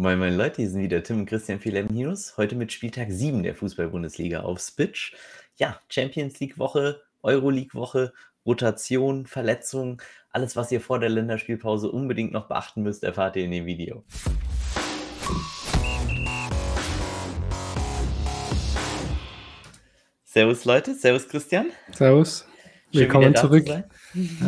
Moin, 0.00 0.16
moin 0.16 0.36
Leute, 0.36 0.62
hier 0.62 0.70
sind 0.70 0.80
wieder 0.80 1.02
Tim 1.02 1.18
und 1.18 1.26
Christian 1.26 1.58
für 1.58 1.72
News. 1.72 2.36
Heute 2.36 2.54
mit 2.54 2.72
Spieltag 2.72 3.08
7 3.10 3.42
der 3.42 3.56
Fußball-Bundesliga 3.56 4.42
auf 4.42 4.60
Spitch. 4.60 5.12
Ja, 5.56 5.80
Champions 5.88 6.38
League-Woche, 6.38 7.00
Euroleague-Woche, 7.24 8.12
Rotation, 8.46 9.26
Verletzungen, 9.26 9.96
alles, 10.30 10.54
was 10.54 10.70
ihr 10.70 10.80
vor 10.80 11.00
der 11.00 11.08
Länderspielpause 11.08 11.90
unbedingt 11.90 12.30
noch 12.30 12.46
beachten 12.46 12.84
müsst, 12.84 13.02
erfahrt 13.02 13.34
ihr 13.34 13.46
in 13.46 13.50
dem 13.50 13.66
Video. 13.66 14.04
Servus 20.22 20.64
Leute, 20.64 20.94
Servus 20.94 21.28
Christian. 21.28 21.72
Servus. 21.92 22.46
Willkommen 22.92 23.34
zurück. 23.34 23.66
Zu 23.66 23.84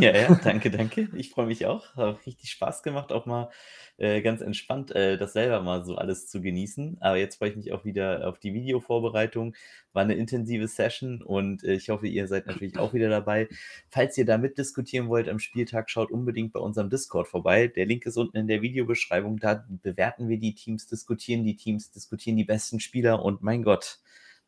ja, 0.01 0.17
ja, 0.17 0.41
danke, 0.43 0.71
danke. 0.71 1.09
Ich 1.15 1.31
freue 1.31 1.47
mich 1.47 1.67
auch. 1.67 1.95
Hat 1.95 2.27
richtig 2.27 2.51
Spaß 2.51 2.83
gemacht, 2.83 3.13
auch 3.13 3.27
mal 3.27 3.51
äh, 3.99 4.23
ganz 4.23 4.41
entspannt 4.41 4.93
äh, 4.93 5.19
das 5.19 5.35
selber 5.35 5.61
mal 5.61 5.85
so 5.85 5.97
alles 5.97 6.27
zu 6.27 6.41
genießen. 6.41 6.97
Aber 7.01 7.17
jetzt 7.17 7.37
freue 7.37 7.51
ich 7.51 7.57
mich 7.57 7.73
auch 7.73 7.85
wieder 7.85 8.27
auf 8.27 8.39
die 8.39 8.55
Videovorbereitung. 8.55 9.55
War 9.93 10.05
eine 10.05 10.15
intensive 10.15 10.69
Session 10.69 11.23
und 11.23 11.65
äh, 11.65 11.75
ich 11.75 11.91
hoffe, 11.91 12.07
ihr 12.07 12.27
seid 12.29 12.47
natürlich 12.47 12.79
auch 12.79 12.95
wieder 12.95 13.11
dabei. 13.11 13.49
Falls 13.91 14.17
ihr 14.17 14.25
da 14.25 14.39
mitdiskutieren 14.39 15.09
wollt 15.09 15.29
am 15.29 15.39
Spieltag, 15.39 15.91
schaut 15.91 16.11
unbedingt 16.11 16.55
bei 16.55 16.61
unserem 16.61 16.89
Discord 16.89 17.29
vorbei. 17.29 17.67
Der 17.69 17.85
Link 17.85 18.07
ist 18.07 18.17
unten 18.17 18.39
in 18.39 18.49
der 18.49 18.63
Videobeschreibung. 18.63 19.39
Da 19.39 19.67
bewerten 19.69 20.29
wir 20.29 20.39
die 20.39 20.55
Teams, 20.55 20.87
diskutieren 20.87 21.45
die 21.45 21.57
Teams, 21.57 21.91
diskutieren 21.91 22.39
die 22.39 22.45
besten 22.45 22.81
Spieler 22.81 23.23
und 23.23 23.43
mein 23.43 23.63
Gott, 23.63 23.99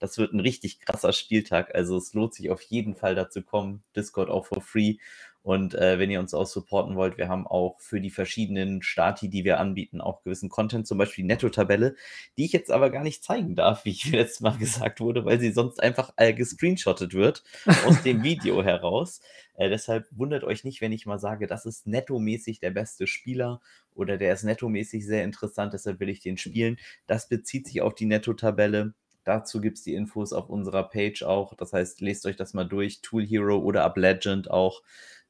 das 0.03 0.19
wird 0.19 0.33
ein 0.33 0.41
richtig 0.41 0.81
krasser 0.81 1.13
Spieltag. 1.13 1.73
Also 1.77 1.97
es 1.97 2.13
lohnt 2.13 2.35
sich 2.35 2.51
auf 2.51 2.61
jeden 2.63 2.97
Fall 2.97 3.15
dazu 3.15 3.41
kommen. 3.41 3.85
Discord 3.95 4.31
auch 4.31 4.47
for 4.47 4.61
free. 4.61 4.97
Und 5.45 5.75
äh, 5.75 5.99
wenn 6.01 6.11
ihr 6.11 6.19
uns 6.19 6.35
auch 6.35 6.47
supporten 6.47 6.97
wollt, 6.97 7.19
wir 7.19 7.29
haben 7.29 7.47
auch 7.47 7.81
für 7.81 8.01
die 8.01 8.11
verschiedenen 8.11 8.83
Stati, 8.83 9.29
die 9.29 9.45
wir 9.45 9.61
anbieten, 9.61 10.01
auch 10.01 10.23
gewissen 10.23 10.49
Content, 10.49 10.89
zum 10.89 10.99
Beispiel 10.99 11.23
die 11.23 11.29
Netto-Tabelle, 11.29 11.95
die 12.37 12.45
ich 12.45 12.53
jetzt 12.53 12.73
aber 12.73 12.91
gar 12.91 13.05
nicht 13.05 13.23
zeigen 13.23 13.55
darf, 13.55 13.85
wie 13.85 13.91
ich 13.91 14.05
letztes 14.11 14.41
Mal 14.41 14.59
gesagt 14.59 14.99
wurde, 14.99 15.25
weil 15.25 15.39
sie 15.39 15.53
sonst 15.53 15.81
einfach 15.81 16.13
äh, 16.17 16.33
gescreenshottet 16.33 17.15
wird 17.15 17.45
aus 17.87 18.03
dem 18.03 18.23
Video 18.25 18.65
heraus. 18.65 19.21
Äh, 19.55 19.69
deshalb 19.69 20.09
wundert 20.11 20.43
euch 20.43 20.65
nicht, 20.65 20.81
wenn 20.81 20.93
ich 20.93 21.07
mal 21.07 21.21
sage, 21.21 21.47
das 21.47 21.65
ist 21.65 21.87
nettomäßig 21.87 22.59
der 22.59 22.71
beste 22.71 23.07
Spieler 23.07 23.61
oder 23.95 24.19
der 24.19 24.35
ist 24.35 24.43
nettomäßig 24.43 25.07
sehr 25.07 25.23
interessant, 25.23 25.73
deshalb 25.75 26.01
will 26.01 26.09
ich 26.09 26.21
den 26.21 26.39
spielen. 26.39 26.79
Das 27.07 27.29
bezieht 27.29 27.69
sich 27.69 27.83
auf 27.83 27.95
die 27.95 28.07
Netto-Tabelle. 28.07 28.95
Dazu 29.25 29.61
gibt 29.61 29.79
es 29.79 29.85
die 29.85 29.95
Infos 29.95 30.33
auf 30.33 30.49
unserer 30.49 30.89
Page 30.89 31.23
auch. 31.23 31.55
Das 31.55 31.73
heißt, 31.73 32.01
lest 32.01 32.27
euch 32.27 32.37
das 32.37 32.55
mal 32.55 32.65
durch. 32.65 33.03
Tool 33.03 33.25
Hero 33.25 33.59
oder 33.59 33.85
Up 33.85 33.97
Legend 33.97 34.51
auch. 34.51 34.83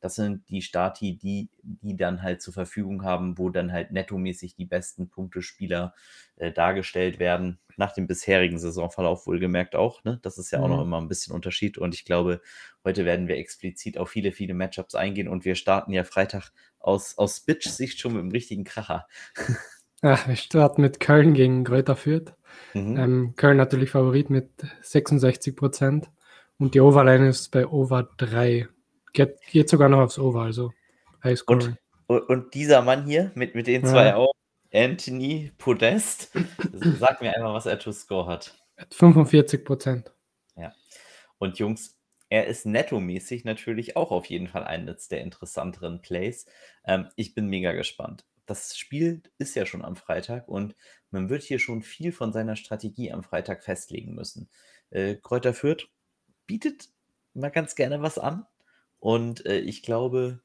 Das 0.03 0.17
sind 0.17 0.49
die 0.49 0.63
Stati, 0.63 1.17
die, 1.17 1.49
die 1.63 1.97
dann 1.97 2.23
halt 2.23 2.43
zur 2.43 2.53
Verfügung 2.53 3.05
haben, 3.05 3.39
wo 3.39 3.51
dann 3.51 3.73
halt 3.73 3.93
nettomäßig 3.93 4.57
die 4.57 4.65
besten 4.65 5.09
Punktespieler 5.09 5.95
äh, 6.37 6.51
dargestellt 6.51 7.21
werden. 7.21 7.61
Nach 7.77 7.93
dem 7.93 8.09
bisherigen 8.09 8.59
Saisonverlauf 8.59 9.29
wohlgemerkt 9.29 9.77
auch. 9.77 10.03
Ne? 10.03 10.19
Das 10.23 10.39
ist 10.39 10.51
ja 10.51 10.59
auch 10.59 10.67
mhm. 10.67 10.75
noch 10.75 10.83
immer 10.83 11.01
ein 11.01 11.07
bisschen 11.07 11.35
Unterschied. 11.35 11.79
Und 11.79 11.95
ich 11.95 12.05
glaube, 12.05 12.41
heute 12.85 13.05
werden 13.05 13.29
wir 13.29 13.37
explizit 13.37 13.97
auf 13.97 14.11
viele, 14.11 14.33
viele 14.33 14.55
Matchups 14.55 14.97
eingehen. 14.97 15.29
Und 15.29 15.45
wir 15.45 15.55
starten 15.55 15.93
ja 15.93 16.03
Freitag 16.03 16.51
aus, 16.81 17.17
aus 17.17 17.39
Bitch-Sicht 17.41 18.01
schon 18.01 18.15
mit 18.15 18.23
dem 18.23 18.33
richtigen 18.33 18.65
Kracher. 18.65 19.07
Ja, 20.05 20.19
wir 20.27 20.35
starten 20.35 20.83
mit 20.83 20.99
Köln 20.99 21.33
gegen 21.33 21.63
Kräuter 21.63 21.95
Fürth. 21.95 22.35
Mhm. 22.75 22.97
Ähm, 22.97 23.35
Köln 23.37 23.57
natürlich 23.57 23.91
Favorit 23.91 24.31
mit 24.31 24.51
66 24.83 25.57
Prozent 25.57 26.11
und 26.59 26.75
die 26.75 26.81
Overline 26.81 27.29
ist 27.29 27.51
bei 27.51 27.67
Over 27.67 28.09
3. 28.17 28.69
Geht, 29.13 29.41
geht 29.51 29.69
sogar 29.69 29.89
noch 29.89 30.01
aufs 30.01 30.19
Over, 30.19 30.43
also 30.43 30.73
High 31.23 31.41
und, 31.47 31.77
und, 32.07 32.55
dieser 32.55 32.83
Mann 32.83 33.05
hier 33.05 33.31
mit, 33.35 33.55
mit 33.55 33.67
den 33.67 33.85
zwei 33.85 34.07
ja. 34.07 34.17
Augen, 34.17 34.39
Anthony 34.73 35.53
Podest, 35.59 36.33
sag 36.99 37.21
mir 37.21 37.35
einmal, 37.35 37.55
was 37.55 37.67
er 37.67 37.79
to 37.79 37.93
score 37.93 38.27
hat. 38.27 38.55
45 38.91 39.65
Prozent. 39.65 40.13
Ja. 40.57 40.73
Und 41.39 41.59
Jungs, 41.59 41.99
er 42.29 42.47
ist 42.47 42.67
nettomäßig 42.67 43.45
natürlich 43.45 43.97
auch 43.97 44.11
auf 44.11 44.27
jeden 44.27 44.49
Fall 44.49 44.65
eines 44.65 45.09
der 45.09 45.21
interessanteren 45.21 46.01
Plays. 46.03 46.47
Ähm, 46.85 47.09
ich 47.17 47.35
bin 47.35 47.47
mega 47.47 47.73
gespannt 47.73 48.25
das 48.47 48.77
Spiel 48.77 49.23
ist 49.39 49.55
ja 49.55 49.67
schon 49.67 49.85
am 49.85 49.97
Freitag 49.97 50.49
und 50.49 50.75
man 51.13 51.29
wird 51.31 51.43
hier 51.43 51.59
schon 51.59 51.83
viel 51.83 52.13
von 52.13 52.33
seiner 52.33 52.57
Strategie 52.57 53.13
am 53.13 53.23
Freitag 53.23 53.63
festlegen 53.63 54.15
müssen. 54.15 54.49
Äh, 54.91 55.17
Kräuter 55.17 55.55
Fürth 55.55 55.89
bietet 56.47 56.89
mal 57.35 57.51
ganz 57.51 57.75
gerne 57.75 58.03
was 58.03 58.19
an 58.19 58.47
und 58.99 59.47
äh, 59.47 59.59
ich 59.59 59.83
glaube, 59.83 60.41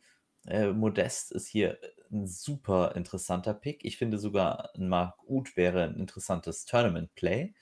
äh, 0.48 0.72
Modest 0.72 1.32
ist 1.32 1.48
hier 1.48 1.78
ein 2.12 2.28
super 2.28 2.96
interessanter 2.96 3.54
Pick. 3.54 3.84
Ich 3.84 3.98
finde 3.98 4.18
sogar, 4.18 4.72
Mark 4.78 5.18
Uth 5.28 5.58
wäre 5.58 5.84
ein 5.84 5.96
interessantes 5.96 6.66
Tournament-Play. 6.66 7.54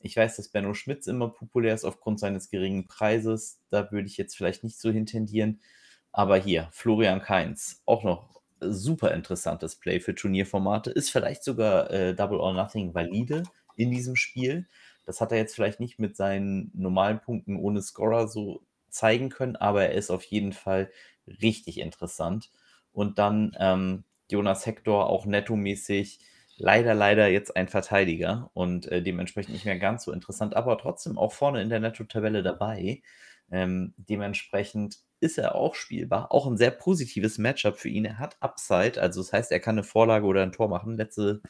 Ich 0.00 0.16
weiß, 0.16 0.36
dass 0.36 0.48
Benno 0.48 0.74
Schmitz 0.74 1.06
immer 1.06 1.28
populär 1.28 1.74
ist 1.74 1.84
aufgrund 1.84 2.18
seines 2.18 2.50
geringen 2.50 2.86
Preises. 2.86 3.60
Da 3.70 3.92
würde 3.92 4.08
ich 4.08 4.16
jetzt 4.16 4.36
vielleicht 4.36 4.64
nicht 4.64 4.80
so 4.80 4.90
hintendieren. 4.90 5.60
Aber 6.10 6.36
hier, 6.36 6.68
Florian 6.72 7.20
Kainz, 7.20 7.82
auch 7.86 8.02
noch 8.02 8.31
super 8.70 9.12
interessantes 9.12 9.76
Play 9.76 10.00
für 10.00 10.14
Turnierformate. 10.14 10.90
Ist 10.90 11.10
vielleicht 11.10 11.44
sogar 11.44 11.90
äh, 11.90 12.14
Double 12.14 12.38
or 12.38 12.52
Nothing 12.52 12.94
valide 12.94 13.42
in 13.76 13.90
diesem 13.90 14.16
Spiel. 14.16 14.66
Das 15.04 15.20
hat 15.20 15.32
er 15.32 15.38
jetzt 15.38 15.54
vielleicht 15.54 15.80
nicht 15.80 15.98
mit 15.98 16.16
seinen 16.16 16.70
normalen 16.74 17.20
Punkten 17.20 17.56
ohne 17.56 17.82
Scorer 17.82 18.28
so 18.28 18.62
zeigen 18.88 19.30
können, 19.30 19.56
aber 19.56 19.84
er 19.84 19.92
ist 19.92 20.10
auf 20.10 20.22
jeden 20.24 20.52
Fall 20.52 20.90
richtig 21.26 21.78
interessant. 21.78 22.50
Und 22.92 23.18
dann 23.18 23.56
ähm, 23.58 24.04
Jonas 24.30 24.66
Hector 24.66 25.08
auch 25.08 25.26
nettomäßig 25.26 26.20
leider, 26.56 26.94
leider 26.94 27.28
jetzt 27.28 27.56
ein 27.56 27.68
Verteidiger 27.68 28.50
und 28.54 28.86
äh, 28.86 29.02
dementsprechend 29.02 29.54
nicht 29.54 29.64
mehr 29.64 29.78
ganz 29.78 30.04
so 30.04 30.12
interessant, 30.12 30.54
aber 30.54 30.78
trotzdem 30.78 31.18
auch 31.18 31.32
vorne 31.32 31.62
in 31.62 31.70
der 31.70 31.80
Netto-Tabelle 31.80 32.42
dabei. 32.42 33.02
Ähm, 33.50 33.94
dementsprechend 33.96 34.98
ist 35.22 35.38
er 35.38 35.54
auch 35.54 35.74
spielbar. 35.74 36.32
Auch 36.32 36.46
ein 36.46 36.56
sehr 36.56 36.72
positives 36.72 37.38
Matchup 37.38 37.78
für 37.78 37.88
ihn. 37.88 38.04
Er 38.04 38.18
hat 38.18 38.36
Upside, 38.40 39.00
also 39.00 39.20
das 39.22 39.32
heißt, 39.32 39.52
er 39.52 39.60
kann 39.60 39.76
eine 39.76 39.84
Vorlage 39.84 40.26
oder 40.26 40.42
ein 40.42 40.52
Tor 40.52 40.68
machen. 40.68 40.96
Letzte 40.96 41.42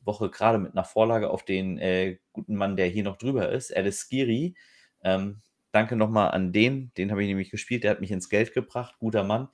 Woche 0.00 0.30
gerade 0.30 0.58
mit 0.58 0.72
einer 0.72 0.84
Vorlage 0.84 1.30
auf 1.30 1.44
den 1.44 1.78
äh, 1.78 2.18
guten 2.32 2.54
Mann, 2.54 2.76
der 2.76 2.86
hier 2.86 3.02
noch 3.02 3.16
drüber 3.18 3.50
ist, 3.50 3.76
Alice 3.76 4.06
Skiri. 4.08 4.54
Ähm, 5.02 5.42
danke 5.72 5.96
nochmal 5.96 6.30
an 6.30 6.52
den, 6.52 6.92
den 6.96 7.10
habe 7.10 7.22
ich 7.22 7.28
nämlich 7.28 7.50
gespielt, 7.50 7.84
der 7.84 7.90
hat 7.90 8.00
mich 8.00 8.12
ins 8.12 8.28
Geld 8.28 8.54
gebracht, 8.54 8.94
guter 9.00 9.24
Mann. 9.24 9.48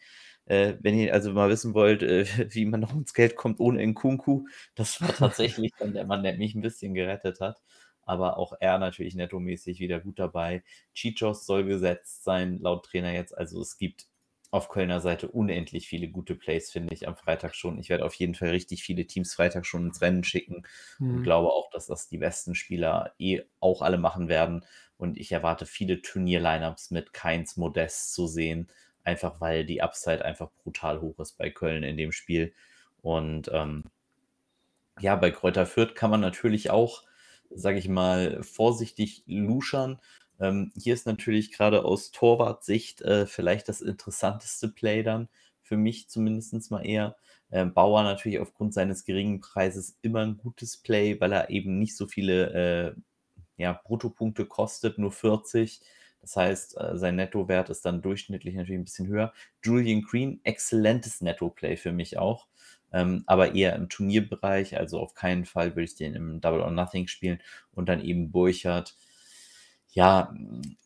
Äh, 0.44 0.74
wenn 0.80 0.98
ihr 0.98 1.14
also 1.14 1.32
mal 1.32 1.48
wissen 1.48 1.72
wollt, 1.72 2.02
äh, 2.02 2.26
wie 2.54 2.66
man 2.66 2.80
noch 2.80 2.94
ins 2.94 3.14
Geld 3.14 3.36
kommt 3.36 3.58
ohne 3.58 3.84
Nkunku, 3.86 4.46
das 4.74 5.00
war 5.00 5.14
tatsächlich 5.14 5.72
dann 5.78 5.94
der 5.94 6.06
Mann, 6.06 6.22
der 6.22 6.36
mich 6.36 6.54
ein 6.54 6.62
bisschen 6.62 6.92
gerettet 6.94 7.40
hat 7.40 7.60
aber 8.04 8.36
auch 8.36 8.52
er 8.60 8.78
natürlich 8.78 9.14
nettomäßig 9.14 9.80
wieder 9.80 10.00
gut 10.00 10.18
dabei. 10.18 10.62
Chichos 10.94 11.46
soll 11.46 11.64
gesetzt 11.64 12.24
sein, 12.24 12.58
laut 12.60 12.86
Trainer 12.86 13.12
jetzt. 13.12 13.36
Also 13.36 13.60
es 13.60 13.76
gibt 13.76 14.06
auf 14.52 14.68
Kölner 14.68 15.00
Seite 15.00 15.28
unendlich 15.28 15.88
viele 15.88 16.08
gute 16.08 16.34
Plays, 16.34 16.70
finde 16.70 16.92
ich, 16.92 17.08
am 17.08 17.16
Freitag 17.16 17.54
schon. 17.54 17.78
Ich 17.78 17.88
werde 17.88 18.04
auf 18.04 18.14
jeden 18.14 18.34
Fall 18.34 18.50
richtig 18.50 18.82
viele 18.82 19.06
Teams 19.06 19.32
Freitag 19.32 19.64
schon 19.64 19.86
ins 19.86 20.02
Rennen 20.02 20.24
schicken 20.24 20.64
mhm. 20.98 21.16
und 21.16 21.22
glaube 21.22 21.48
auch, 21.48 21.70
dass 21.70 21.86
das 21.86 22.06
die 22.08 22.18
besten 22.18 22.54
Spieler 22.54 23.14
eh 23.18 23.40
auch 23.60 23.80
alle 23.80 23.96
machen 23.96 24.28
werden. 24.28 24.66
Und 24.98 25.16
ich 25.16 25.32
erwarte 25.32 25.64
viele 25.64 26.02
Turnier-Lineups 26.02 26.90
mit 26.90 27.14
Keins 27.14 27.56
Modest 27.56 28.12
zu 28.12 28.26
sehen, 28.26 28.68
einfach 29.04 29.40
weil 29.40 29.64
die 29.64 29.80
Upside 29.80 30.22
einfach 30.22 30.50
brutal 30.62 31.00
hoch 31.00 31.18
ist 31.18 31.38
bei 31.38 31.48
Köln 31.48 31.82
in 31.82 31.96
dem 31.96 32.12
Spiel. 32.12 32.52
Und 33.00 33.50
ähm, 33.54 33.84
ja, 35.00 35.16
bei 35.16 35.30
Kräuter 35.30 35.64
Fürth 35.64 35.94
kann 35.94 36.10
man 36.10 36.20
natürlich 36.20 36.70
auch 36.70 37.04
sage 37.54 37.78
ich 37.78 37.88
mal, 37.88 38.42
vorsichtig 38.42 39.22
luschern. 39.26 39.98
Ähm, 40.40 40.72
hier 40.76 40.94
ist 40.94 41.06
natürlich 41.06 41.52
gerade 41.52 41.84
aus 41.84 42.10
Torwartsicht 42.10 43.02
äh, 43.02 43.26
vielleicht 43.26 43.68
das 43.68 43.80
interessanteste 43.80 44.68
Play 44.68 45.02
dann, 45.02 45.28
für 45.62 45.76
mich 45.76 46.08
zumindest 46.08 46.70
mal 46.70 46.84
eher. 46.84 47.16
Ähm, 47.50 47.74
Bauer 47.74 48.02
natürlich 48.02 48.38
aufgrund 48.40 48.74
seines 48.74 49.04
geringen 49.04 49.40
Preises 49.40 49.98
immer 50.02 50.20
ein 50.20 50.38
gutes 50.38 50.78
Play, 50.78 51.20
weil 51.20 51.32
er 51.32 51.50
eben 51.50 51.78
nicht 51.78 51.96
so 51.96 52.06
viele 52.06 52.94
äh, 52.96 53.00
ja, 53.56 53.80
Bruttopunkte 53.84 54.46
kostet, 54.46 54.98
nur 54.98 55.12
40. 55.12 55.80
Das 56.22 56.36
heißt, 56.36 56.80
äh, 56.80 56.96
sein 56.96 57.16
Nettowert 57.16 57.68
ist 57.70 57.84
dann 57.84 58.00
durchschnittlich 58.00 58.54
natürlich 58.54 58.80
ein 58.80 58.84
bisschen 58.84 59.08
höher. 59.08 59.32
Julian 59.62 60.02
Green, 60.02 60.40
exzellentes 60.44 61.20
Netto-Play 61.20 61.76
für 61.76 61.92
mich 61.92 62.18
auch 62.18 62.46
ähm, 62.92 63.24
aber 63.26 63.54
eher 63.54 63.74
im 63.76 63.88
Turnierbereich. 63.88 64.78
Also 64.78 65.00
auf 65.00 65.14
keinen 65.14 65.44
Fall 65.44 65.70
würde 65.70 65.84
ich 65.84 65.94
den 65.94 66.14
im 66.14 66.40
Double 66.40 66.60
or 66.60 66.70
Nothing 66.70 67.08
spielen. 67.08 67.40
Und 67.72 67.88
dann 67.88 68.00
eben 68.00 68.30
Burchard. 68.30 68.94
Ja, 69.88 70.34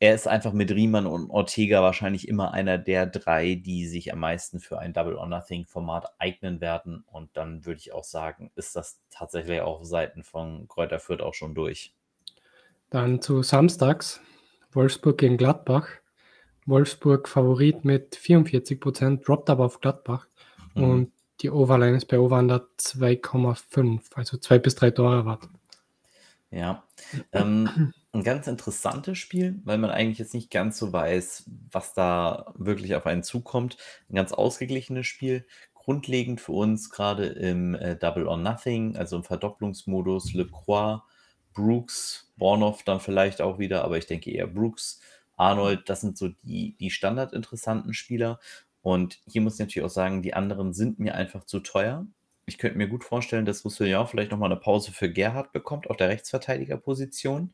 er 0.01 0.15
ist 0.17 0.27
einfach 0.27 0.53
mit 0.53 0.73
Riemann 0.73 1.07
und 1.07 1.31
Ortega 1.31 1.81
wahrscheinlich 1.81 2.27
immer 2.27 2.53
einer 2.53 2.77
der 2.77 3.07
drei, 3.07 3.55
die 3.55 3.87
sich 3.87 4.13
am 4.13 4.19
meisten 4.19 4.59
für 4.59 4.81
ein 4.81 4.93
Double 4.93 5.15
or 5.15 5.27
Nothing 5.27 5.65
Format 5.65 6.13
eignen 6.19 6.61
werden. 6.61 7.05
Und 7.07 7.37
dann 7.37 7.65
würde 7.65 7.79
ich 7.79 7.93
auch 7.93 8.03
sagen, 8.03 8.51
ist 8.57 8.75
das 8.75 9.01
tatsächlich 9.11 9.61
auch 9.61 9.81
auf 9.81 9.87
Seiten 9.87 10.25
von 10.25 10.67
Kräuter 10.67 10.99
Fürth 10.99 11.23
auch 11.23 11.35
schon 11.35 11.55
durch. 11.55 11.95
Dann 12.91 13.21
zu 13.21 13.43
Samstags. 13.43 14.21
Wolfsburg 14.73 15.19
gegen 15.19 15.37
Gladbach. 15.37 15.89
Wolfsburg 16.67 17.29
Favorit 17.29 17.85
mit 17.85 18.17
44 18.17 18.81
Prozent, 18.81 19.27
droppt 19.27 19.51
aber 19.51 19.65
auf 19.65 19.81
Gladbach. 19.81 20.27
Mhm. 20.75 20.83
Und 20.83 21.13
Die 21.41 21.51
Overline 21.51 21.97
ist 21.97 22.07
bei 22.07 22.19
Over 22.19 22.39
2,5, 22.39 24.01
also 24.15 24.39
zwei 24.39 24.59
bis 24.59 24.75
drei 24.75 24.91
Tore 24.91 25.17
erwartet. 25.17 25.51
Ja, 26.51 26.85
ähm, 27.33 27.93
ein 28.13 28.23
ganz 28.23 28.47
interessantes 28.47 29.19
Spiel, 29.19 29.61
weil 29.65 29.79
man 29.79 29.91
eigentlich 29.91 30.19
jetzt 30.19 30.33
nicht 30.33 30.51
ganz 30.51 30.79
so 30.79 30.93
weiß, 30.93 31.51
was 31.71 31.93
da 31.93 32.55
wirklich 32.57 32.95
auf 32.95 33.07
einen 33.07 33.23
zukommt. 33.23 33.77
Ein 34.09 34.15
ganz 34.15 34.33
ausgeglichenes 34.33 35.07
Spiel. 35.07 35.47
Grundlegend 35.75 36.41
für 36.41 36.53
uns 36.53 36.91
gerade 36.91 37.27
im 37.27 37.75
äh, 37.75 37.97
Double 37.97 38.27
or 38.27 38.37
Nothing, 38.39 38.97
also 38.97 39.17
im 39.17 39.25
Verdopplungsmodus, 39.25 40.33
Lecroix, 40.33 41.03
Brooks, 41.53 42.33
Bornoff 42.37 42.83
dann 42.83 43.01
vielleicht 43.01 43.41
auch 43.41 43.59
wieder, 43.59 43.85
aber 43.85 43.99
ich 43.99 44.07
denke 44.07 44.31
eher 44.31 44.47
Brooks, 44.47 45.01
Arnold, 45.37 45.89
das 45.89 46.01
sind 46.01 46.17
so 46.17 46.31
die, 46.43 46.77
die 46.79 46.91
standardinteressanten 46.91 47.93
Spieler. 47.93 48.41
Und 48.87 49.19
hier 49.27 49.41
muss 49.41 49.55
ich 49.55 49.59
natürlich 49.59 49.85
auch 49.85 49.93
sagen, 49.93 50.23
die 50.23 50.35
anderen 50.35 50.73
sind 50.73 51.01
mir 51.01 51.17
einfach 51.17 51.43
zu 51.43 51.59
teuer. 51.59 52.07
Ich 52.47 52.57
könnte 52.57 52.79
mir 52.79 52.87
gut 52.87 53.03
vorstellen, 53.03 53.45
dass 53.45 53.65
Roussillon 53.65 54.07
vielleicht 54.07 54.31
nochmal 54.31 54.53
eine 54.53 54.61
Pause 54.61 54.93
für 54.93 55.11
Gerhard 55.11 55.53
bekommt 55.53 55.91
auf 55.91 55.97
der 55.97 56.09
Rechtsverteidigerposition. 56.09 57.53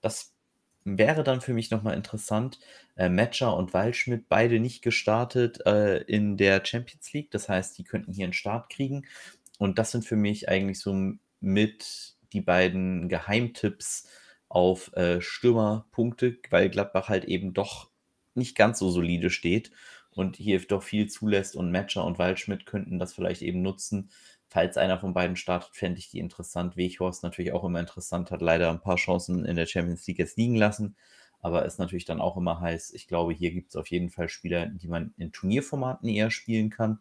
Das 0.00 0.34
wäre 0.82 1.22
dann 1.22 1.40
für 1.40 1.54
mich 1.54 1.70
nochmal 1.70 1.94
interessant. 1.94 2.58
Äh, 2.96 3.10
Matcher 3.10 3.56
und 3.56 3.72
Waldschmidt 3.72 4.28
beide 4.28 4.58
nicht 4.58 4.82
gestartet 4.82 5.64
äh, 5.66 5.98
in 5.98 6.36
der 6.36 6.66
Champions 6.66 7.12
League. 7.12 7.30
Das 7.30 7.48
heißt, 7.48 7.78
die 7.78 7.84
könnten 7.84 8.12
hier 8.12 8.24
einen 8.24 8.32
Start 8.32 8.68
kriegen. 8.68 9.06
Und 9.60 9.78
das 9.78 9.92
sind 9.92 10.04
für 10.04 10.16
mich 10.16 10.48
eigentlich 10.48 10.80
so 10.80 11.12
mit 11.38 12.16
die 12.32 12.40
beiden 12.40 13.08
Geheimtipps 13.08 14.08
auf 14.48 14.92
äh, 14.94 15.20
Stürmerpunkte, 15.20 16.38
weil 16.50 16.70
Gladbach 16.70 17.08
halt 17.08 17.26
eben 17.26 17.54
doch 17.54 17.88
nicht 18.34 18.56
ganz 18.56 18.80
so 18.80 18.90
solide 18.90 19.30
steht 19.30 19.70
und 20.14 20.36
hier 20.36 20.60
doch 20.60 20.82
viel 20.82 21.08
zulässt 21.08 21.56
und 21.56 21.70
Matcher 21.70 22.04
und 22.04 22.18
Waldschmidt 22.18 22.66
könnten 22.66 22.98
das 22.98 23.12
vielleicht 23.12 23.42
eben 23.42 23.62
nutzen. 23.62 24.10
Falls 24.48 24.76
einer 24.76 24.98
von 24.98 25.14
beiden 25.14 25.36
startet, 25.36 25.74
fände 25.74 25.98
ich 25.98 26.10
die 26.10 26.18
interessant. 26.18 26.76
Weghorst 26.76 27.22
natürlich 27.22 27.52
auch 27.52 27.64
immer 27.64 27.80
interessant, 27.80 28.30
hat 28.30 28.42
leider 28.42 28.70
ein 28.70 28.82
paar 28.82 28.96
Chancen 28.96 29.44
in 29.44 29.56
der 29.56 29.66
Champions 29.66 30.06
League 30.06 30.18
jetzt 30.18 30.36
liegen 30.36 30.56
lassen, 30.56 30.96
aber 31.40 31.64
ist 31.64 31.78
natürlich 31.78 32.04
dann 32.04 32.20
auch 32.20 32.36
immer 32.36 32.60
heiß. 32.60 32.92
Ich 32.92 33.08
glaube, 33.08 33.32
hier 33.32 33.50
gibt 33.50 33.70
es 33.70 33.76
auf 33.76 33.88
jeden 33.88 34.10
Fall 34.10 34.28
Spieler, 34.28 34.66
die 34.66 34.88
man 34.88 35.14
in 35.16 35.32
Turnierformaten 35.32 36.08
eher 36.08 36.30
spielen 36.30 36.68
kann. 36.68 37.00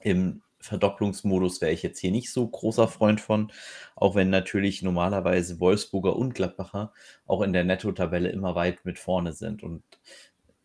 Im 0.00 0.42
Verdopplungsmodus 0.60 1.60
wäre 1.60 1.72
ich 1.72 1.82
jetzt 1.82 1.98
hier 1.98 2.10
nicht 2.10 2.32
so 2.32 2.48
großer 2.48 2.88
Freund 2.88 3.20
von, 3.20 3.52
auch 3.94 4.14
wenn 4.14 4.30
natürlich 4.30 4.80
normalerweise 4.80 5.60
Wolfsburger 5.60 6.16
und 6.16 6.34
Gladbacher 6.34 6.92
auch 7.26 7.42
in 7.42 7.52
der 7.52 7.64
Netto-Tabelle 7.64 8.30
immer 8.30 8.54
weit 8.54 8.84
mit 8.86 8.98
vorne 8.98 9.34
sind. 9.34 9.62
Und 9.62 9.82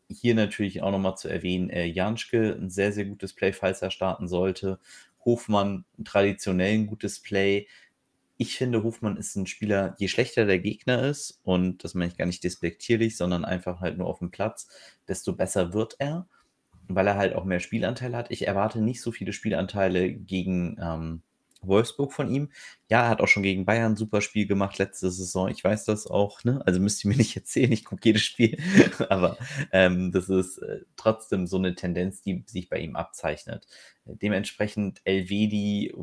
hier 0.09 0.35
natürlich 0.35 0.81
auch 0.81 0.91
nochmal 0.91 1.17
zu 1.17 1.27
erwähnen, 1.27 1.69
äh, 1.69 1.85
Janschke 1.85 2.57
ein 2.59 2.69
sehr, 2.69 2.91
sehr 2.91 3.05
gutes 3.05 3.33
Play, 3.33 3.53
falls 3.53 3.81
er 3.81 3.91
starten 3.91 4.27
sollte. 4.27 4.79
Hofmann 5.25 5.85
traditionell 6.03 6.73
ein 6.73 6.87
gutes 6.87 7.19
Play. 7.21 7.67
Ich 8.37 8.57
finde, 8.57 8.83
Hofmann 8.83 9.17
ist 9.17 9.35
ein 9.35 9.47
Spieler, 9.47 9.95
je 9.99 10.07
schlechter 10.07 10.45
der 10.45 10.59
Gegner 10.59 11.03
ist, 11.03 11.41
und 11.43 11.83
das 11.83 11.93
meine 11.93 12.11
ich 12.11 12.17
gar 12.17 12.25
nicht 12.25 12.43
despektierlich, 12.43 13.17
sondern 13.17 13.45
einfach 13.45 13.81
halt 13.81 13.97
nur 13.97 14.07
auf 14.07 14.19
dem 14.19 14.31
Platz, 14.31 14.67
desto 15.07 15.33
besser 15.33 15.73
wird 15.73 15.95
er 15.99 16.27
weil 16.89 17.07
er 17.07 17.15
halt 17.15 17.35
auch 17.35 17.45
mehr 17.45 17.59
Spielanteile 17.59 18.17
hat. 18.17 18.31
Ich 18.31 18.47
erwarte 18.47 18.81
nicht 18.81 19.01
so 19.01 19.11
viele 19.11 19.31
Spielanteile 19.31 20.11
gegen 20.11 20.75
ähm, 20.81 21.21
Wolfsburg 21.61 22.13
von 22.13 22.29
ihm. 22.33 22.51
Ja, 22.89 23.03
er 23.03 23.09
hat 23.09 23.21
auch 23.21 23.27
schon 23.27 23.43
gegen 23.43 23.65
Bayern 23.65 23.93
ein 23.93 23.97
super 23.97 24.21
Spiel 24.21 24.47
gemacht 24.47 24.77
letzte 24.77 25.11
Saison. 25.11 25.49
Ich 25.49 25.63
weiß 25.63 25.85
das 25.85 26.07
auch, 26.07 26.43
ne? 26.43 26.61
Also 26.65 26.79
müsst 26.79 27.03
ihr 27.03 27.09
mir 27.09 27.17
nicht 27.17 27.35
erzählen, 27.35 27.71
ich 27.71 27.85
gucke 27.85 28.01
jedes 28.03 28.23
Spiel. 28.23 28.57
Aber 29.09 29.37
ähm, 29.71 30.11
das 30.11 30.29
ist 30.29 30.59
äh, 30.59 30.81
trotzdem 30.95 31.47
so 31.47 31.57
eine 31.57 31.75
Tendenz, 31.75 32.21
die 32.21 32.43
sich 32.47 32.69
bei 32.69 32.79
ihm 32.79 32.95
abzeichnet. 32.95 33.67
Dementsprechend 34.05 35.01
Elvedi, 35.03 35.93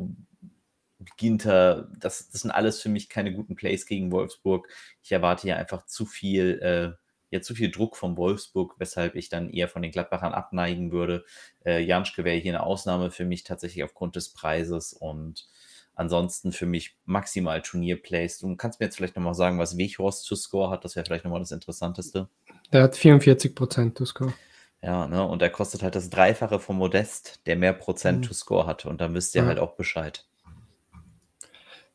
Ginter, 1.17 1.91
das, 1.99 2.31
das 2.31 2.43
sind 2.43 2.51
alles 2.51 2.81
für 2.81 2.89
mich 2.89 3.09
keine 3.09 3.33
guten 3.33 3.55
Plays 3.55 3.87
gegen 3.87 4.13
Wolfsburg. 4.13 4.69
Ich 5.03 5.13
erwarte 5.13 5.43
hier 5.43 5.57
einfach 5.57 5.85
zu 5.87 6.07
viel. 6.07 6.59
Äh, 6.61 7.06
ja 7.31 7.41
zu 7.41 7.55
viel 7.55 7.71
Druck 7.71 7.97
von 7.97 8.17
Wolfsburg, 8.17 8.75
weshalb 8.79 9.15
ich 9.15 9.29
dann 9.29 9.51
eher 9.51 9.69
von 9.69 9.83
den 9.83 9.91
Gladbachern 9.91 10.33
abneigen 10.33 10.93
würde. 10.93 11.25
Äh, 11.65 11.81
Janschke 11.81 12.25
wäre 12.25 12.37
hier 12.37 12.53
eine 12.53 12.65
Ausnahme 12.65 13.11
für 13.11 13.25
mich 13.25 13.45
tatsächlich 13.45 13.85
aufgrund 13.85 14.17
des 14.17 14.33
Preises 14.33 14.93
und 14.93 15.49
ansonsten 15.95 16.53
für 16.53 16.67
mich 16.67 16.97
maximal 17.05 17.63
Turnierplays. 17.63 18.39
Du 18.39 18.55
kannst 18.57 18.81
mir 18.81 18.87
jetzt 18.87 18.97
vielleicht 18.97 19.17
nochmal 19.17 19.35
sagen, 19.35 19.59
was 19.59 19.77
Weghorst 19.77 20.25
zu 20.25 20.37
Score 20.37 20.71
hat, 20.71 20.85
das 20.85 20.95
wäre 20.95 21.05
vielleicht 21.05 21.25
nochmal 21.25 21.41
das 21.41 21.53
Interessanteste. 21.53 22.29
Der 22.73 22.83
hat 22.83 22.95
44% 22.95 23.95
to 23.95 24.05
Score. 24.05 24.35
Ja, 24.83 25.09
ne, 25.09 25.27
und 25.27 25.43
er 25.43 25.51
kostet 25.51 25.83
halt 25.83 25.95
das 25.95 26.11
Dreifache 26.11 26.61
vom 26.61 26.77
Modest, 26.77 27.41
der 27.47 27.57
mehr 27.57 27.73
Prozent 27.73 28.21
mhm. 28.21 28.23
to 28.23 28.35
Score 28.35 28.67
hat 28.67 28.87
und 28.87 29.01
dann 29.01 29.15
wisst 29.15 29.35
ihr 29.35 29.43
ja. 29.43 29.49
halt 29.49 29.59
auch 29.59 29.75
Bescheid. 29.75 30.27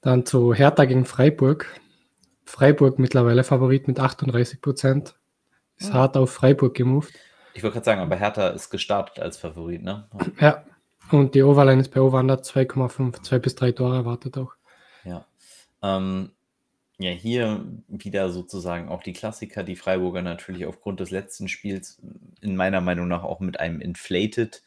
Dann 0.02 0.26
zu 0.26 0.54
Hertha 0.54 0.86
gegen 0.86 1.06
Freiburg. 1.06 1.80
Freiburg 2.44 2.98
mittlerweile 2.98 3.44
Favorit 3.44 3.88
mit 3.88 4.00
38 4.00 4.62
Prozent. 4.62 5.16
Ist 5.82 5.90
ja. 5.90 5.96
hart 5.96 6.16
auf 6.16 6.32
Freiburg 6.32 6.76
gemoved. 6.76 7.14
Ich 7.54 7.64
wollte 7.64 7.74
gerade 7.74 7.86
sagen, 7.86 8.02
aber 8.02 8.16
Hertha 8.16 8.50
ist 8.50 8.70
gestartet 8.70 9.20
als 9.20 9.38
Favorit, 9.38 9.82
ne? 9.82 10.08
Ja. 10.40 10.64
Und 11.10 11.36
die 11.36 11.44
Overline 11.44 11.82
ist 11.82 11.90
bei 11.90 12.00
Over 12.00 12.20
2,5, 12.20 13.22
2 13.24 13.40
bis 13.40 13.56
3 13.56 13.74
Tore 13.74 13.96
erwartet 13.98 14.38
auch. 14.38 14.54
Ja. 15.04 15.26
Ähm, 15.82 16.32
ja, 17.00 17.10
hier 17.10 17.66
wieder 17.88 18.30
sozusagen 18.30 18.88
auch 18.88 19.04
die 19.04 19.12
Klassiker, 19.12 19.64
die 19.64 19.76
Freiburger 19.76 20.22
natürlich 20.22 20.66
aufgrund 20.66 21.02
des 21.02 21.10
letzten 21.10 21.50
Spiels 21.50 22.00
in 22.40 22.56
meiner 22.56 22.80
Meinung 22.80 23.08
nach 23.08 23.24
auch 23.24 23.42
mit 23.42 23.60
einem 23.60 23.82
inflated 23.82 24.62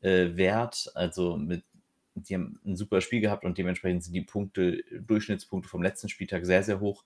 äh, 0.00 0.34
Wert, 0.34 0.90
also 0.94 1.36
mit 1.36 1.62
die 2.14 2.34
haben 2.34 2.60
ein 2.64 2.76
super 2.76 3.00
Spiel 3.00 3.20
gehabt 3.20 3.44
und 3.44 3.58
dementsprechend 3.58 4.04
sind 4.04 4.12
die 4.12 4.20
Punkte, 4.20 4.84
Durchschnittspunkte 5.06 5.68
vom 5.68 5.82
letzten 5.82 6.08
Spieltag 6.08 6.46
sehr, 6.46 6.62
sehr 6.62 6.80
hoch. 6.80 7.04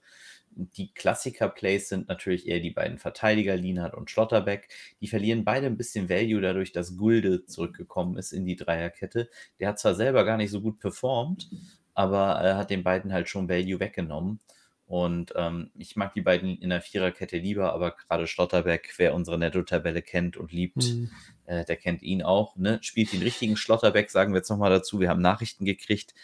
Die 0.50 0.93
Klassiker-Plays 0.93 1.88
sind 1.88 2.08
natürlich 2.08 2.46
eher 2.46 2.60
die 2.60 2.70
beiden 2.70 2.99
Verteidiger, 2.99 3.56
Lienhardt 3.56 3.94
und 3.94 4.10
Schlotterbeck. 4.10 4.69
Die 5.00 5.08
verlieren 5.08 5.44
beide 5.44 5.66
ein 5.66 5.76
bisschen 5.76 6.08
Value 6.08 6.40
dadurch, 6.40 6.72
dass 6.72 6.96
Gulde 6.96 7.44
zurückgekommen 7.46 8.16
ist 8.16 8.32
in 8.32 8.44
die 8.44 8.56
Dreierkette. 8.56 9.31
Der 9.60 9.69
hat 9.69 9.78
zwar 9.78 9.94
selber 9.94 10.25
gar 10.25 10.37
nicht 10.37 10.50
so 10.50 10.60
gut 10.60 10.78
performt, 10.78 11.50
aber 11.94 12.32
er 12.40 12.56
hat 12.56 12.70
den 12.70 12.82
beiden 12.82 13.12
halt 13.12 13.28
schon 13.28 13.49
Value 13.49 13.81
weggenommen. 13.81 14.40
Und 14.88 15.35
ähm, 15.37 15.70
ich 15.76 15.96
mag 15.96 16.14
die 16.14 16.23
beiden 16.23 16.56
in 16.56 16.70
der 16.70 16.81
Viererkette 16.81 17.37
lieber, 17.37 17.75
aber 17.75 17.90
gerade 17.90 18.26
Schlotterbeck, 18.26 18.94
wer 18.96 19.14
unsere 19.14 19.38
Netto-Tabelle 19.38 20.00
kennt 20.00 20.38
und 20.38 20.50
liebt, 20.50 20.76
mhm. 20.79 21.11
äh, 21.44 21.67
der 21.67 21.76
kennt 21.76 22.02
ihn 22.02 22.23
auch. 22.23 22.56
Ne? 22.56 22.79
Spielt 22.81 23.12
den 23.12 23.20
richtigen 23.20 23.58
Schlotterbeck, 23.58 24.11
sagen 24.11 24.32
wir 24.32 24.38
jetzt 24.38 24.49
nochmal 24.49 24.70
dazu. 24.70 24.99
Wir 24.99 25.11
haben 25.11 25.20
Nachrichten 25.20 25.67
gekriegt, 25.67 26.14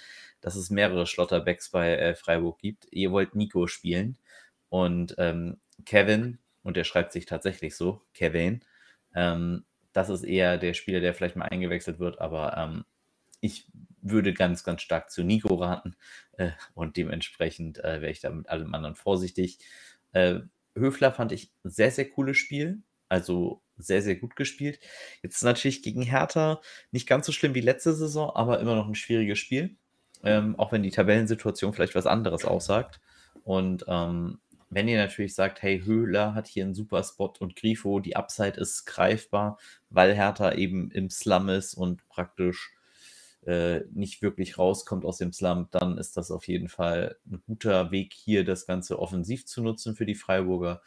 dass 0.41 0.57
es 0.57 0.71
mehrere 0.71 1.07
Schlotterbecks 1.07 1.69
bei 1.69 1.95
äh, 1.95 2.15
Freiburg 2.15 2.59
gibt. 2.59 2.87
Ihr 2.91 3.13
wollt 3.13 3.35
Nico 3.35 3.67
spielen. 3.67 4.17
Und 4.71 5.15
ähm, 5.19 5.59
Kevin, 5.85 6.39
und 6.63 6.79
der 6.79 6.85
schreibt 6.85 7.13
sich 7.13 7.27
tatsächlich 7.27 7.77
so, 7.77 8.01
Kevin, 8.15 8.65
ähm, 9.15 9.67
das 9.93 10.09
ist 10.09 10.25
eher 10.25 10.57
der 10.57 10.73
Spieler, 10.73 11.01
der 11.01 11.13
vielleicht 11.13 11.37
mal 11.37 11.49
eingewechselt 11.51 11.99
wird, 11.99 12.19
aber 12.19 12.57
ähm, 12.57 12.85
ich 13.41 13.67
würde 14.05 14.33
ganz, 14.33 14.65
ganz 14.65 14.83
stark 14.83 15.11
zu 15.11 15.25
Nico 15.25 15.55
raten 15.57 15.97
äh, 16.33 16.51
und 16.75 16.97
dementsprechend 16.97 17.83
äh, 17.83 18.01
wäre 18.01 18.13
ich 18.13 18.21
da 18.21 18.31
mit 18.31 18.49
allem 18.49 18.75
anderen 18.75 18.95
vorsichtig. 18.95 19.59
Äh, 20.13 20.41
Höfler 20.77 21.13
fand 21.13 21.33
ich 21.33 21.53
sehr, 21.65 21.91
sehr 21.91 22.09
cooles 22.09 22.37
Spiel, 22.37 22.83
also 23.09 23.63
sehr, 23.77 24.03
sehr 24.03 24.17
gut 24.17 24.37
gespielt. 24.37 24.79
Jetzt 25.23 25.43
natürlich 25.43 25.83
gegen 25.83 26.03
Hertha 26.03 26.61
nicht 26.93 27.09
ganz 27.09 27.27
so 27.27 27.33
schlimm 27.33 27.55
wie 27.55 27.61
letzte 27.61 27.95
Saison, 27.95 28.31
aber 28.35 28.61
immer 28.61 28.77
noch 28.77 28.87
ein 28.87 28.95
schwieriges 28.95 29.39
Spiel 29.39 29.77
ähm, 30.25 30.59
auch 30.59 30.73
wenn 30.73 30.83
die 30.83 30.91
Tabellensituation 30.91 31.73
vielleicht 31.73 31.95
was 31.95 32.07
anderes 32.07 32.45
aussagt. 32.45 33.01
Und 33.45 33.85
ähm, 33.89 34.41
wenn 34.71 34.89
ihr 34.89 34.99
natürlich 34.99 35.35
sagt, 35.35 35.63
hey, 35.63 35.83
Höhler 35.85 36.35
hat 36.35 36.47
hier 36.47 36.65
einen 36.65 36.75
super 36.75 37.03
Spot 37.05 37.33
und 37.39 37.55
Grifo, 37.57 38.01
die 38.01 38.17
Upside 38.17 38.59
ist 38.59 38.87
greifbar, 38.87 39.59
weil 39.91 40.15
Hertha 40.15 40.53
eben 40.53 40.91
im 40.91 41.11
Slum 41.11 41.49
ist 41.51 41.75
und 41.75 42.09
praktisch 42.09 42.73
äh, 43.47 43.83
nicht 43.93 44.23
wirklich 44.23 44.59
rauskommt 44.59 45.05
aus 45.05 45.19
dem 45.19 45.33
Slum, 45.33 45.69
dann 45.71 45.99
ist 45.99 46.17
das 46.17 46.31
auf 46.31 46.49
jeden 46.49 46.69
Fall 46.69 47.17
ein 47.31 47.43
guter 47.47 47.91
Weg, 47.91 48.13
hier 48.13 48.45
das 48.45 48.67
Ganze 48.67 48.99
offensiv 48.99 49.47
zu 49.47 49.63
nutzen 49.63 49.95
für 49.95 50.07
die 50.07 50.15
Freiburger 50.15 50.81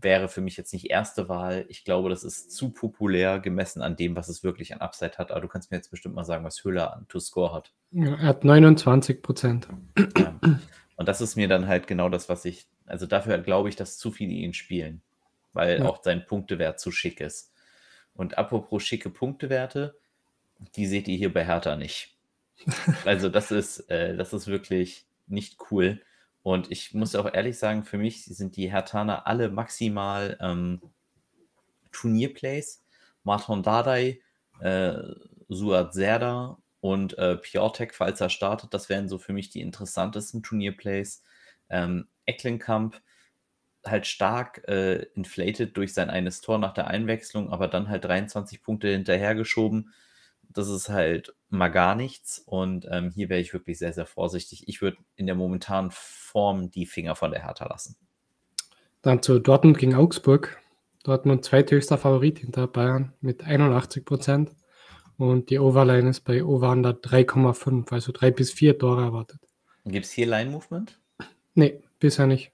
wäre 0.00 0.28
für 0.28 0.40
mich 0.40 0.56
jetzt 0.56 0.72
nicht 0.72 0.90
erste 0.90 1.28
Wahl. 1.28 1.64
Ich 1.68 1.84
glaube, 1.84 2.10
das 2.10 2.24
ist 2.24 2.52
zu 2.52 2.70
populär 2.70 3.38
gemessen 3.38 3.82
an 3.82 3.96
dem, 3.96 4.16
was 4.16 4.28
es 4.28 4.42
wirklich 4.42 4.72
an 4.72 4.80
Upside 4.80 5.18
hat. 5.18 5.30
Aber 5.30 5.40
du 5.40 5.48
kannst 5.48 5.70
mir 5.70 5.76
jetzt 5.76 5.90
bestimmt 5.90 6.14
mal 6.14 6.24
sagen, 6.24 6.44
was 6.44 6.62
Höhler 6.64 6.94
an 6.94 7.06
To 7.08 7.20
Score 7.20 7.52
hat. 7.52 7.72
Ja, 7.90 8.14
er 8.14 8.28
hat 8.28 8.44
29 8.44 9.22
Prozent. 9.22 9.68
Ja. 10.16 10.38
Und 10.96 11.08
das 11.08 11.20
ist 11.20 11.36
mir 11.36 11.48
dann 11.48 11.66
halt 11.66 11.86
genau 11.86 12.08
das, 12.08 12.28
was 12.28 12.44
ich, 12.44 12.66
also 12.86 13.06
dafür 13.06 13.38
glaube 13.38 13.68
ich, 13.68 13.76
dass 13.76 13.98
zu 13.98 14.10
viele 14.10 14.32
ihn 14.32 14.54
spielen, 14.54 15.02
weil 15.52 15.80
ja. 15.80 15.84
auch 15.86 16.02
sein 16.02 16.24
Punktewert 16.26 16.78
zu 16.78 16.92
schick 16.92 17.20
ist. 17.20 17.52
Und 18.14 18.38
apropos 18.38 18.82
schicke 18.84 19.10
Punktewerte, 19.10 19.96
die 20.76 20.86
seht 20.86 21.08
ihr 21.08 21.16
hier 21.16 21.32
bei 21.32 21.44
Hertha 21.44 21.76
nicht. 21.76 22.16
Also 23.04 23.28
das 23.28 23.50
ist, 23.50 23.90
äh, 23.90 24.16
das 24.16 24.32
ist 24.32 24.46
wirklich 24.46 25.06
nicht 25.26 25.58
cool. 25.70 26.00
Und 26.42 26.70
ich 26.70 26.94
muss 26.94 27.14
auch 27.14 27.32
ehrlich 27.32 27.58
sagen, 27.58 27.84
für 27.84 27.98
mich 27.98 28.24
sind 28.24 28.56
die 28.56 28.70
Hertaner 28.70 29.26
alle 29.26 29.48
maximal 29.50 30.36
ähm, 30.40 30.80
Turnierplays. 31.90 32.84
Martin 33.22 33.62
Dardai, 33.62 34.20
äh, 34.60 34.94
Suat 35.48 35.94
Serda 35.94 36.58
und 36.80 37.16
äh, 37.18 37.36
Piotek, 37.36 37.94
falls 37.94 38.20
er 38.20 38.28
startet. 38.28 38.74
Das 38.74 38.88
wären 38.90 39.08
so 39.08 39.18
für 39.18 39.32
mich 39.32 39.48
die 39.48 39.62
interessantesten 39.62 40.42
Turnierplays. 40.42 41.22
Ähm, 41.70 42.08
Ecklenkamp 42.26 43.00
halt 43.86 44.06
stark 44.06 44.66
äh, 44.68 45.04
inflated 45.14 45.76
durch 45.76 45.94
sein 45.94 46.10
eines 46.10 46.40
Tor 46.40 46.58
nach 46.58 46.74
der 46.74 46.88
Einwechslung, 46.88 47.50
aber 47.50 47.68
dann 47.68 47.88
halt 47.88 48.04
23 48.04 48.62
Punkte 48.62 48.88
hinterhergeschoben. 48.88 49.92
Das 50.54 50.68
ist 50.68 50.88
halt 50.88 51.34
mal 51.50 51.68
gar 51.68 51.94
nichts. 51.94 52.38
Und 52.46 52.86
ähm, 52.90 53.10
hier 53.10 53.28
wäre 53.28 53.40
ich 53.40 53.52
wirklich 53.52 53.78
sehr, 53.78 53.92
sehr 53.92 54.06
vorsichtig. 54.06 54.68
Ich 54.68 54.80
würde 54.80 54.98
in 55.16 55.26
der 55.26 55.34
momentanen 55.34 55.90
Form 55.92 56.70
die 56.70 56.86
Finger 56.86 57.16
von 57.16 57.30
der 57.30 57.44
Hertha 57.44 57.66
lassen. 57.66 57.96
Dann 59.02 59.22
zu 59.22 59.38
Dortmund 59.38 59.78
gegen 59.78 59.94
Augsburg. 59.94 60.56
Dortmund 61.02 61.44
zweithöchster 61.44 61.98
Favorit 61.98 62.38
hinter 62.38 62.66
Bayern 62.66 63.12
mit 63.20 63.44
81 63.44 64.04
Prozent. 64.04 64.52
Und 65.18 65.50
die 65.50 65.58
Overline 65.58 66.10
ist 66.10 66.20
bei 66.20 66.42
Over 66.42 66.72
3,5, 66.72 67.92
also 67.92 68.12
drei 68.12 68.30
bis 68.30 68.50
vier 68.50 68.78
Tore 68.78 69.02
erwartet. 69.02 69.40
Gibt 69.84 70.06
es 70.06 70.12
hier 70.12 70.26
Line-Movement? 70.26 70.98
Nee, 71.54 71.82
bisher 72.00 72.26
nicht. 72.26 72.52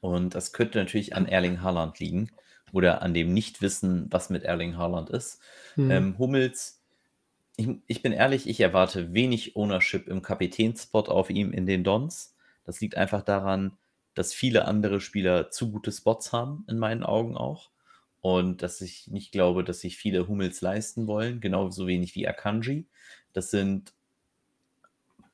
Und 0.00 0.34
das 0.34 0.52
könnte 0.52 0.78
natürlich 0.78 1.14
an 1.14 1.26
Erling 1.26 1.60
Haaland 1.60 1.98
liegen 1.98 2.30
oder 2.72 3.02
an 3.02 3.12
dem 3.12 3.34
Nichtwissen, 3.34 4.06
was 4.10 4.30
mit 4.30 4.44
Erling 4.44 4.76
Haaland 4.76 5.10
ist. 5.10 5.40
Hm. 5.74 5.90
Ähm, 5.90 6.18
Hummels, 6.18 6.79
ich, 7.60 7.68
ich, 7.86 8.02
bin 8.02 8.12
ehrlich, 8.12 8.48
ich 8.48 8.60
erwarte 8.60 9.12
wenig 9.12 9.54
Ownership 9.54 10.08
im 10.08 10.22
Kapitänsspot 10.22 11.08
auf 11.08 11.28
ihm 11.28 11.52
in 11.52 11.66
den 11.66 11.84
Dons. 11.84 12.34
Das 12.64 12.80
liegt 12.80 12.96
einfach 12.96 13.22
daran, 13.22 13.76
dass 14.14 14.32
viele 14.32 14.64
andere 14.64 15.00
Spieler 15.00 15.50
zu 15.50 15.70
gute 15.70 15.92
Spots 15.92 16.32
haben, 16.32 16.64
in 16.68 16.78
meinen 16.78 17.02
Augen 17.02 17.36
auch. 17.36 17.70
Und 18.22 18.62
dass 18.62 18.80
ich 18.80 19.08
nicht 19.08 19.32
glaube, 19.32 19.62
dass 19.62 19.80
sich 19.80 19.96
viele 19.96 20.26
Hummels 20.26 20.60
leisten 20.62 21.06
wollen, 21.06 21.40
genauso 21.40 21.86
wenig 21.86 22.14
wie 22.14 22.26
Akanji. 22.26 22.86
Das 23.32 23.50
sind 23.50 23.92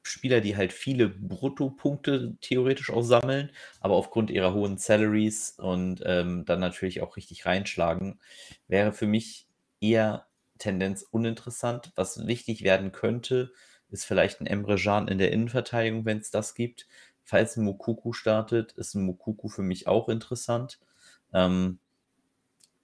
Spieler, 0.03 0.41
die 0.41 0.57
halt 0.57 0.73
viele 0.73 1.09
Bruttopunkte 1.09 2.37
theoretisch 2.41 2.91
auch 2.91 3.03
sammeln, 3.03 3.51
aber 3.81 3.95
aufgrund 3.95 4.31
ihrer 4.31 4.55
hohen 4.55 4.79
Salaries 4.79 5.55
und 5.59 6.03
ähm, 6.05 6.45
dann 6.45 6.61
natürlich 6.61 7.03
auch 7.03 7.17
richtig 7.17 7.47
reinschlagen, 7.47 8.21
wäre 8.69 8.93
für 8.93 9.07
mich 9.07 9.47
eher 9.81 10.26
Tendenz 10.59 11.03
uninteressant. 11.03 11.93
Was 11.97 12.27
wichtig 12.27 12.63
werden 12.63 12.93
könnte, 12.93 13.53
ist 13.91 14.05
vielleicht 14.05 14.41
ein 14.41 14.47
Emre 14.47 14.77
Can 14.77 15.09
in 15.09 15.19
der 15.19 15.33
Innenverteidigung, 15.33 16.05
wenn 16.05 16.19
es 16.19 16.31
das 16.31 16.55
gibt. 16.55 16.87
Falls 17.23 17.57
ein 17.57 17.65
Mokuku 17.65 18.13
startet, 18.13 18.73
ist 18.73 18.95
ein 18.95 19.05
Mokuku 19.05 19.49
für 19.49 19.63
mich 19.63 19.87
auch 19.87 20.09
interessant. 20.09 20.79
Ähm, 21.33 21.79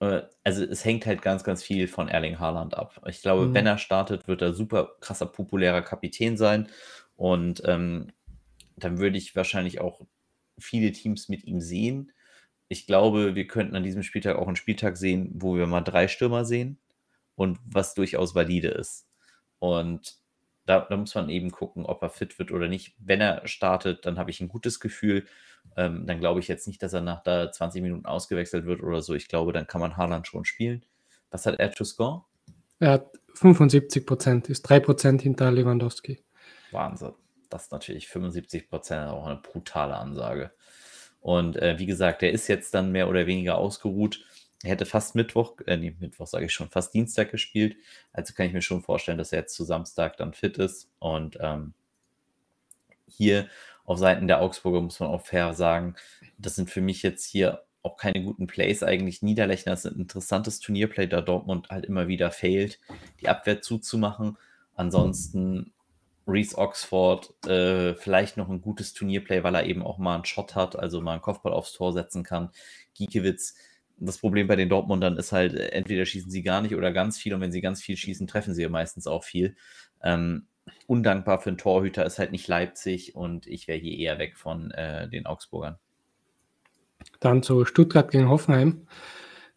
äh, 0.01 0.23
also 0.45 0.65
es 0.65 0.85
hängt 0.85 1.07
halt 1.07 1.23
ganz, 1.23 1.45
ganz 1.45 1.63
viel 1.63 1.89
von 1.89 2.09
Erling 2.09 2.39
Haaland 2.39 2.77
ab. 2.77 3.01
Ich 3.07 3.23
glaube, 3.23 3.47
mhm. 3.47 3.55
wenn 3.55 3.67
er 3.67 3.79
startet, 3.79 4.27
wird 4.29 4.43
er 4.43 4.53
super 4.53 4.97
krasser, 5.01 5.27
populärer 5.27 5.83
Kapitän 5.83 6.37
sein. 6.37 6.69
Und 7.17 7.63
ähm, 7.67 8.13
dann 8.77 8.99
würde 8.99 9.19
ich 9.19 9.37
wahrscheinlich 9.37 9.81
auch 9.81 10.01
viele 10.59 10.93
Teams 10.93 11.29
mit 11.29 11.45
ihm 11.45 11.61
sehen. 11.61 12.13
Ich 12.69 12.87
glaube, 12.87 13.35
wir 13.35 13.47
könnten 13.47 13.77
an 13.77 13.83
diesem 13.83 14.03
Spieltag 14.03 14.37
auch 14.37 14.47
einen 14.47 14.57
Spieltag 14.57 14.97
sehen, 14.97 15.31
wo 15.35 15.57
wir 15.57 15.67
mal 15.67 15.83
drei 15.83 16.09
Stürmer 16.09 16.45
sehen 16.45 16.79
und 17.35 17.59
was 17.65 17.95
durchaus 17.95 18.35
valide 18.35 18.69
ist. 18.69 19.09
Und 19.59 20.17
da, 20.67 20.81
da, 20.81 20.97
muss 20.97 21.15
man 21.15 21.29
eben 21.29 21.51
gucken, 21.51 21.85
ob 21.87 22.03
er 22.03 22.11
fit 22.11 22.39
wird 22.39 22.53
oder 22.53 22.69
nicht. 22.69 22.95
Wenn 22.99 23.21
er 23.21 23.47
startet, 23.47 24.07
dann 24.07 24.19
habe 24.19 24.31
ich 24.31 24.41
ein 24.41 24.49
gutes 24.49 24.81
Gefühl. 24.81 25.27
Ähm, 25.77 26.07
dann 26.07 26.21
glaube 26.21 26.41
ich 26.41 26.49
jetzt 26.49 26.67
nicht, 26.67 26.83
dass 26.83 26.93
er 26.93 27.01
nach 27.01 27.23
da 27.23 27.51
20 27.51 27.83
Minuten 27.83 28.07
ausgewechselt 28.07 28.67
wird 28.67 28.83
oder 28.83 29.03
so. 29.03 29.15
Ich 29.15 29.29
glaube, 29.29 29.53
dann 29.53 29.67
kann 29.67 29.81
man 29.81 29.97
Haaland 29.97 30.27
schon 30.27 30.45
spielen. 30.45 30.85
Was 31.31 31.47
hat 31.47 31.59
er 31.59 31.73
zu 31.73 31.85
score? 31.85 32.25
Er 32.79 32.93
hat 32.93 33.13
75 33.35 34.07
Prozent, 34.07 34.49
ist 34.49 34.63
3 34.63 34.81
Prozent 34.81 35.23
hinter 35.23 35.51
Lewandowski. 35.51 36.23
Wahnsinn. 36.71 37.13
Das 37.49 37.65
ist 37.65 37.73
natürlich 37.73 38.09
75 38.09 38.69
Prozent 38.69 39.11
auch 39.11 39.27
eine 39.27 39.37
brutale 39.37 39.97
Ansage. 39.97 40.53
Und 41.21 41.57
äh, 41.57 41.79
wie 41.79 41.87
gesagt, 41.87 42.23
der 42.23 42.33
ist 42.33 42.49
jetzt 42.49 42.75
dann 42.75 42.91
mehr 42.91 43.09
oder 43.09 43.27
weniger 43.27 43.59
ausgeruht. 43.59 44.25
Er 44.63 44.71
hätte 44.71 44.87
fast 44.87 45.15
Mittwoch, 45.15 45.57
äh, 45.67 45.77
nee, 45.77 45.97
Mittwoch 45.99 46.27
sage 46.27 46.47
ich 46.47 46.53
schon, 46.53 46.71
fast 46.71 46.95
Dienstag 46.95 47.31
gespielt. 47.31 47.77
Also 48.13 48.35
kann 48.35 48.47
ich 48.47 48.53
mir 48.53 48.63
schon 48.63 48.83
vorstellen, 48.83 49.19
dass 49.19 49.33
er 49.33 49.41
jetzt 49.41 49.55
zu 49.55 49.65
Samstag 49.65 50.17
dann 50.17 50.35
fit 50.35 50.59
ist. 50.59 50.91
Und 50.99 51.39
ähm, 51.41 51.75
hier 53.07 53.49
auf 53.85 53.99
Seiten 53.99 54.29
der 54.29 54.41
Augsburger 54.41 54.81
muss 54.81 55.01
man 55.01 55.11
auch 55.11 55.25
fair 55.25 55.55
sagen, 55.55 55.97
das 56.39 56.55
sind 56.55 56.71
für 56.71 56.81
mich 56.81 57.03
jetzt 57.03 57.25
hier 57.25 57.65
auch 57.83 57.97
keine 57.97 58.23
guten 58.23 58.47
Plays 58.47 58.83
eigentlich. 58.83 59.23
Niederlechner 59.23 59.73
ist 59.73 59.87
ein 59.87 59.99
interessantes 59.99 60.61
Turnierplay, 60.61 61.09
da 61.09 61.21
Dortmund 61.21 61.69
halt 61.71 61.85
immer 61.85 62.07
wieder 62.07 62.31
failt, 62.31 62.79
die 63.21 63.29
Abwehr 63.29 63.61
zuzumachen. 63.61 64.39
Ansonsten 64.77 65.73
Reese 66.27 66.57
Oxford 66.57 67.35
äh, 67.47 67.95
vielleicht 67.95 68.37
noch 68.37 68.49
ein 68.49 68.61
gutes 68.61 68.95
Turnierplay, 68.95 69.43
weil 69.43 69.57
er 69.57 69.67
eben 69.67 69.83
auch 69.83 69.99
mal 69.99 70.15
einen 70.15 70.25
Shot 70.25 70.55
hat, 70.55 70.77
also 70.77 71.01
mal 71.01 71.15
einen 71.15 71.23
Kopfball 71.23 71.53
aufs 71.53 71.73
Tor 71.73 71.93
setzen 71.93 72.23
kann. 72.23 72.51
Giekewitz 72.95 73.57
das 73.99 74.19
Problem 74.19 74.47
bei 74.47 74.57
den 74.57 74.69
Dortmundern 74.69 75.17
ist 75.17 75.33
halt, 75.33 75.55
äh, 75.55 75.69
entweder 75.69 76.05
schießen 76.05 76.31
sie 76.31 76.43
gar 76.43 76.61
nicht 76.61 76.75
oder 76.75 76.93
ganz 76.93 77.19
viel 77.19 77.35
und 77.35 77.41
wenn 77.41 77.53
sie 77.53 77.61
ganz 77.61 77.83
viel 77.83 77.97
schießen, 77.97 78.27
treffen 78.27 78.55
sie 78.55 78.63
ja 78.63 78.69
meistens 78.69 79.07
auch 79.07 79.25
viel. 79.25 79.57
Ähm, 80.03 80.47
undankbar 80.87 81.41
für 81.41 81.51
einen 81.51 81.59
Torhüter 81.59 82.05
ist 82.05 82.19
halt 82.19 82.33
nicht 82.33 82.49
Leipzig 82.49 83.15
und 83.15 83.47
ich 83.47 83.69
wäre 83.69 83.79
hier 83.79 83.97
eher 83.99 84.19
weg 84.19 84.37
von 84.37 84.71
äh, 84.73 85.09
den 85.09 85.27
Augsburgern. 85.27 85.79
Dann 87.21 87.43
zu 87.43 87.65
Stuttgart 87.65 88.11
gegen 88.11 88.29
Hoffenheim. 88.29 88.87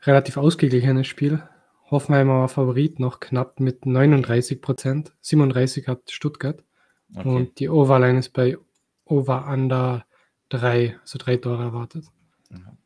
Relativ 0.03 0.37
ausgeglichenes 0.37 1.07
Spiel. 1.07 1.43
Hoffenheimer 1.89 2.39
war 2.39 2.49
Favorit 2.49 2.99
noch 2.99 3.19
knapp 3.19 3.59
mit 3.59 3.85
39 3.85 4.61
Prozent. 4.61 5.13
37 5.21 5.87
hat 5.87 6.09
Stuttgart. 6.09 6.63
Okay. 7.15 7.27
Und 7.27 7.59
die 7.59 7.69
Overline 7.69 8.19
ist 8.19 8.33
bei 8.33 8.57
Over 9.05 9.47
Under 9.47 10.05
3, 10.49 10.97
also 11.01 11.19
drei 11.19 11.37
Tore 11.37 11.63
erwartet. 11.63 12.05
Mhm. 12.49 12.77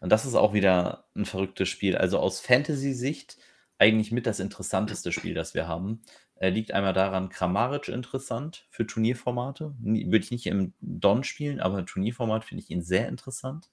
Und 0.00 0.10
das 0.10 0.24
ist 0.24 0.34
auch 0.34 0.52
wieder 0.52 1.04
ein 1.14 1.24
verrücktes 1.24 1.68
Spiel. 1.68 1.96
Also 1.96 2.18
aus 2.18 2.40
Fantasy-Sicht 2.40 3.38
eigentlich 3.78 4.12
mit 4.12 4.26
das 4.26 4.40
interessanteste 4.40 5.12
Spiel, 5.12 5.34
das 5.34 5.54
wir 5.54 5.68
haben. 5.68 6.02
Äh, 6.36 6.50
liegt 6.50 6.72
einmal 6.72 6.92
daran, 6.92 7.28
Kramaric 7.28 7.88
interessant 7.88 8.66
für 8.70 8.86
Turnierformate. 8.86 9.74
Würde 9.80 10.18
ich 10.18 10.30
nicht 10.30 10.46
im 10.46 10.72
Don 10.80 11.24
spielen, 11.24 11.60
aber 11.60 11.78
im 11.78 11.86
Turnierformat 11.86 12.44
finde 12.44 12.62
ich 12.62 12.70
ihn 12.70 12.82
sehr 12.82 13.08
interessant. 13.08 13.70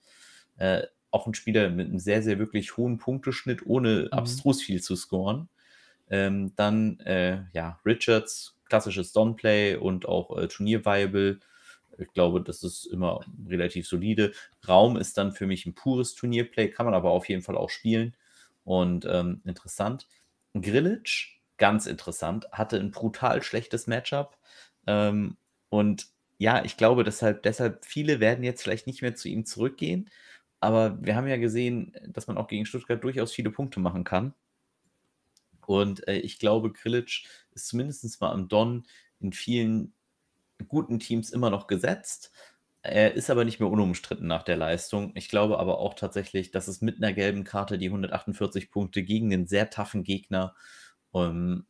Äh, 0.58 0.84
auch 1.12 1.28
ein 1.28 1.34
Spieler 1.34 1.70
mit 1.70 1.88
einem 1.88 2.00
sehr, 2.00 2.22
sehr 2.22 2.40
wirklich 2.40 2.78
hohen 2.78 2.98
Punkteschnitt, 2.98 3.66
ohne 3.66 4.04
mhm. 4.04 4.08
abstrus 4.10 4.62
viel 4.62 4.82
zu 4.82 4.96
scoren. 4.96 5.50
Ähm, 6.10 6.54
dann, 6.56 7.00
äh, 7.00 7.44
ja, 7.54 7.80
Richards, 7.86 8.58
klassisches 8.66 9.12
Don-Play 9.14 9.76
und 9.78 10.08
auch 10.08 10.38
äh, 10.38 10.48
Turnier-Viable 10.48 11.40
ich 11.98 12.12
glaube, 12.14 12.42
das 12.42 12.64
ist 12.64 12.86
immer 12.86 13.22
relativ 13.48 13.88
solide. 13.88 14.34
Raum 14.68 14.98
ist 14.98 15.18
dann 15.18 15.32
für 15.32 15.48
mich 15.48 15.66
ein 15.66 15.76
pures 15.76 16.16
Turnierplay, 16.16 16.70
kann 16.70 16.86
man 16.86 16.96
aber 16.96 17.12
auf 17.12 17.30
jeden 17.30 17.42
Fall 17.42 17.58
auch 17.58 17.70
spielen. 17.70 18.16
Und 18.64 19.06
ähm, 19.06 19.42
interessant. 19.46 20.08
Grillage, 20.54 21.38
ganz 21.58 21.86
interessant, 21.86 22.48
hatte 22.52 22.80
ein 22.80 22.92
brutal 22.92 23.44
schlechtes 23.44 23.88
Matchup. 23.88 24.38
Ähm, 24.88 25.38
und 25.70 26.08
ja, 26.38 26.64
ich 26.66 26.78
glaube 26.78 27.04
deshalb, 27.04 27.44
deshalb, 27.44 27.86
viele 27.86 28.20
werden 28.20 28.44
jetzt 28.44 28.64
vielleicht 28.64 28.88
nicht 28.88 29.02
mehr 29.02 29.16
zu 29.16 29.30
ihm 29.30 29.46
zurückgehen. 29.46 30.10
Aber 30.60 30.98
wir 31.02 31.16
haben 31.16 31.28
ja 31.28 31.38
gesehen, 31.38 31.96
dass 32.08 32.28
man 32.28 32.38
auch 32.38 32.48
gegen 32.48 32.66
Stuttgart 32.66 33.04
durchaus 33.04 33.32
viele 33.32 33.52
Punkte 33.52 33.80
machen 33.80 34.04
kann. 34.04 34.34
Und 35.66 36.08
äh, 36.08 36.18
ich 36.18 36.40
glaube, 36.40 36.72
Grillage 36.72 37.26
ist 37.52 37.68
zumindest 37.68 38.22
mal 38.22 38.32
am 38.32 38.48
Don 38.48 38.86
in 39.20 39.34
vielen 39.34 39.94
guten 40.68 41.00
Teams 41.00 41.30
immer 41.30 41.50
noch 41.50 41.68
gesetzt. 41.68 42.32
Er 42.82 43.14
ist 43.14 43.30
aber 43.30 43.46
nicht 43.46 43.60
mehr 43.60 43.70
unumstritten 43.70 44.28
nach 44.28 44.44
der 44.44 44.58
Leistung. 44.58 45.12
Ich 45.16 45.30
glaube 45.30 45.58
aber 45.60 45.80
auch 45.80 45.96
tatsächlich, 45.96 46.52
dass 46.52 46.68
es 46.68 46.82
mit 46.82 46.98
einer 46.98 47.14
gelben 47.14 47.44
Karte 47.44 47.78
die 47.78 47.88
148 47.88 48.70
Punkte 48.70 49.04
gegen 49.04 49.34
einen 49.34 49.48
sehr 49.48 49.70
toughen 49.70 50.04
Gegner. 50.04 50.56
Um, 51.12 51.24
ähm, 51.24 51.66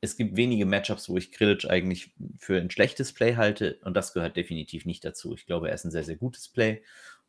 es 0.00 0.16
gibt 0.16 0.36
wenige 0.36 0.64
Matchups, 0.64 1.08
wo 1.08 1.16
ich 1.16 1.32
Grillage 1.32 1.68
eigentlich 1.68 2.14
für 2.38 2.60
ein 2.60 2.70
schlechtes 2.70 3.12
Play 3.12 3.36
halte 3.36 3.78
und 3.82 3.94
das 3.94 4.12
gehört 4.12 4.36
definitiv 4.36 4.86
nicht 4.86 5.04
dazu. 5.04 5.34
Ich 5.34 5.46
glaube, 5.46 5.68
er 5.68 5.74
ist 5.74 5.84
ein 5.84 5.90
sehr, 5.90 6.04
sehr 6.04 6.16
gutes 6.16 6.48
Play 6.48 6.82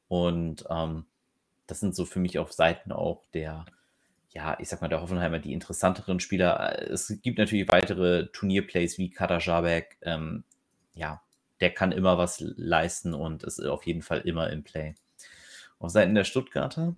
und 0.07 0.65
ähm, 0.69 1.05
das 1.65 1.79
sind 1.79 1.95
so 1.95 2.05
für 2.05 2.19
mich 2.19 2.39
auf 2.39 2.53
Seiten 2.53 2.91
auch 2.91 3.23
der, 3.33 3.65
ja, 4.29 4.55
ich 4.59 4.69
sag 4.69 4.81
mal, 4.81 4.87
der 4.87 5.01
Hoffenheimer 5.01 5.39
die 5.39 5.53
interessanteren 5.53 6.19
Spieler. 6.19 6.89
Es 6.89 7.07
gibt 7.21 7.37
natürlich 7.37 7.67
weitere 7.69 8.27
Turnierplays 8.27 8.97
wie 8.97 9.09
Kader 9.09 9.39
Jabek, 9.39 9.97
ähm, 10.01 10.43
ja, 10.99 11.21
der 11.61 11.73
kann 11.73 11.91
immer 11.91 12.17
was 12.17 12.39
leisten 12.39 13.13
und 13.13 13.43
ist 13.43 13.59
auf 13.65 13.85
jeden 13.85 14.01
Fall 14.01 14.19
immer 14.21 14.49
im 14.49 14.63
Play. 14.63 14.95
Auf 15.79 15.91
Seiten 15.91 16.13
der 16.13 16.25
Stuttgarter, 16.25 16.95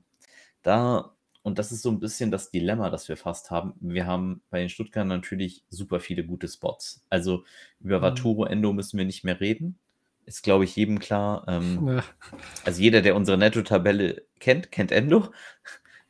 da, 0.64 1.16
und 1.44 1.60
das 1.60 1.72
ist 1.72 1.84
so 1.84 1.90
ein 1.90 2.00
bisschen 2.00 2.32
das 2.32 2.52
Dilemma, 2.52 2.90
das 2.90 3.08
wir 3.08 3.18
fast 3.18 3.52
haben. 3.52 3.74
Wir 3.80 4.06
haben 4.08 4.42
bei 4.50 4.60
den 4.60 4.70
Stuttgartern 4.70 5.08
natürlich 5.08 5.64
super 5.70 6.00
viele 6.00 6.26
gute 6.26 6.48
Spots. 6.48 7.06
Also 7.10 7.46
über 7.80 8.00
mhm. 8.00 8.04
Vaturo 8.04 8.46
Endo 8.46 8.74
müssen 8.74 8.98
wir 8.98 9.06
nicht 9.06 9.24
mehr 9.24 9.40
reden. 9.40 9.78
Ist, 10.26 10.44
glaube 10.44 10.64
ich, 10.66 10.76
jedem 10.76 11.00
klar. 11.00 11.46
Ähm, 11.48 11.88
ja. 11.88 12.04
Also 12.66 12.82
jeder, 12.82 13.02
der 13.02 13.16
unsere 13.16 13.38
Netto-Tabelle 13.38 14.24
kennt, 14.40 14.72
kennt 14.72 14.92
Endo. 14.92 15.32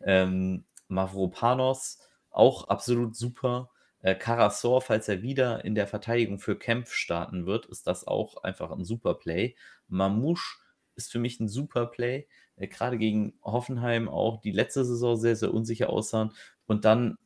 Ähm, 0.03 0.63
Mavropanos 0.87 1.99
auch 2.31 2.67
absolut 2.67 3.15
super. 3.15 3.69
Äh, 4.01 4.15
Karasor, 4.15 4.81
falls 4.81 5.07
er 5.07 5.21
wieder 5.21 5.63
in 5.65 5.75
der 5.75 5.87
Verteidigung 5.87 6.39
für 6.39 6.57
Kempf 6.57 6.93
starten 6.93 7.45
wird, 7.45 7.67
ist 7.67 7.87
das 7.87 8.07
auch 8.07 8.43
einfach 8.43 8.71
ein 8.71 8.85
super 8.85 9.15
Play. 9.15 9.55
Mamouche 9.87 10.59
ist 10.95 11.11
für 11.11 11.19
mich 11.19 11.39
ein 11.39 11.47
super 11.47 11.85
Play, 11.87 12.27
äh, 12.57 12.67
gerade 12.67 12.97
gegen 12.97 13.33
Hoffenheim 13.43 14.09
auch 14.09 14.41
die 14.41 14.51
letzte 14.51 14.85
Saison 14.85 15.17
sehr, 15.17 15.35
sehr 15.35 15.53
unsicher 15.53 15.89
aussahen. 15.89 16.33
Und 16.65 16.85
dann 16.85 17.17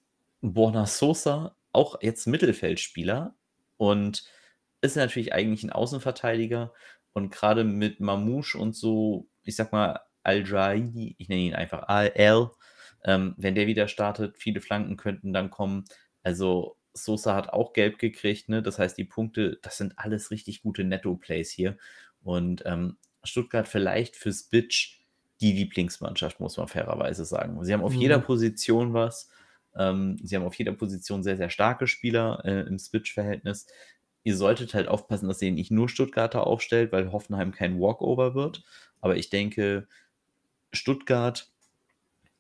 Borna 0.41 0.85
Sosa, 0.85 1.55
auch 1.71 2.01
jetzt 2.01 2.27
Mittelfeldspieler 2.27 3.35
und 3.77 4.23
ist 4.81 4.95
natürlich 4.95 5.33
eigentlich 5.33 5.63
ein 5.63 5.71
Außenverteidiger. 5.71 6.73
Und 7.13 7.31
gerade 7.31 7.63
mit 7.63 7.99
Mamouche 7.99 8.57
und 8.57 8.75
so, 8.75 9.27
ich 9.43 9.55
sag 9.55 9.71
mal, 9.71 9.99
Al-Jaidi, 10.23 11.15
ich 11.17 11.29
nenne 11.29 11.41
ihn 11.41 11.55
einfach 11.55 11.83
Al, 11.87 12.11
ähm, 13.05 13.35
wenn 13.37 13.55
der 13.55 13.67
wieder 13.67 13.87
startet, 13.87 14.37
viele 14.37 14.61
Flanken 14.61 14.97
könnten 14.97 15.31
dann 15.31 15.49
kommen. 15.49 15.85
Also 16.25 16.75
Sosa 16.93 17.35
hat 17.35 17.49
auch 17.49 17.73
gelb 17.73 17.99
gekriegt, 17.99 18.49
ne? 18.49 18.63
Das 18.63 18.79
heißt, 18.79 18.97
die 18.97 19.03
Punkte, 19.03 19.59
das 19.61 19.77
sind 19.77 19.93
alles 19.97 20.31
richtig 20.31 20.63
gute 20.63 20.83
Netto-Plays 20.83 21.51
hier. 21.51 21.77
Und 22.23 22.63
ähm, 22.65 22.97
Stuttgart 23.23 23.67
vielleicht 23.67 24.15
fürs 24.15 24.43
Bitch 24.43 25.01
die 25.39 25.51
Lieblingsmannschaft, 25.51 26.39
muss 26.39 26.57
man 26.57 26.67
fairerweise 26.67 27.25
sagen. 27.25 27.63
Sie 27.63 27.73
haben 27.73 27.83
auf 27.83 27.93
mhm. 27.93 28.01
jeder 28.01 28.17
Position 28.19 28.93
was. 28.93 29.29
Ähm, 29.75 30.17
sie 30.23 30.35
haben 30.35 30.45
auf 30.45 30.55
jeder 30.55 30.71
Position 30.71 31.21
sehr, 31.21 31.37
sehr 31.37 31.51
starke 31.51 31.85
Spieler 31.85 32.41
äh, 32.43 32.61
im 32.61 32.79
Switch-Verhältnis. 32.79 33.67
Ihr 34.23 34.35
solltet 34.35 34.73
halt 34.73 34.87
aufpassen, 34.87 35.27
dass 35.27 35.43
ihr 35.43 35.51
nicht 35.51 35.69
nur 35.69 35.89
Stuttgarter 35.89 36.47
aufstellt, 36.47 36.91
weil 36.91 37.11
Hoffenheim 37.11 37.51
kein 37.51 37.79
Walkover 37.79 38.33
wird. 38.33 38.63
Aber 38.99 39.15
ich 39.15 39.29
denke, 39.29 39.87
Stuttgart, 40.73 41.51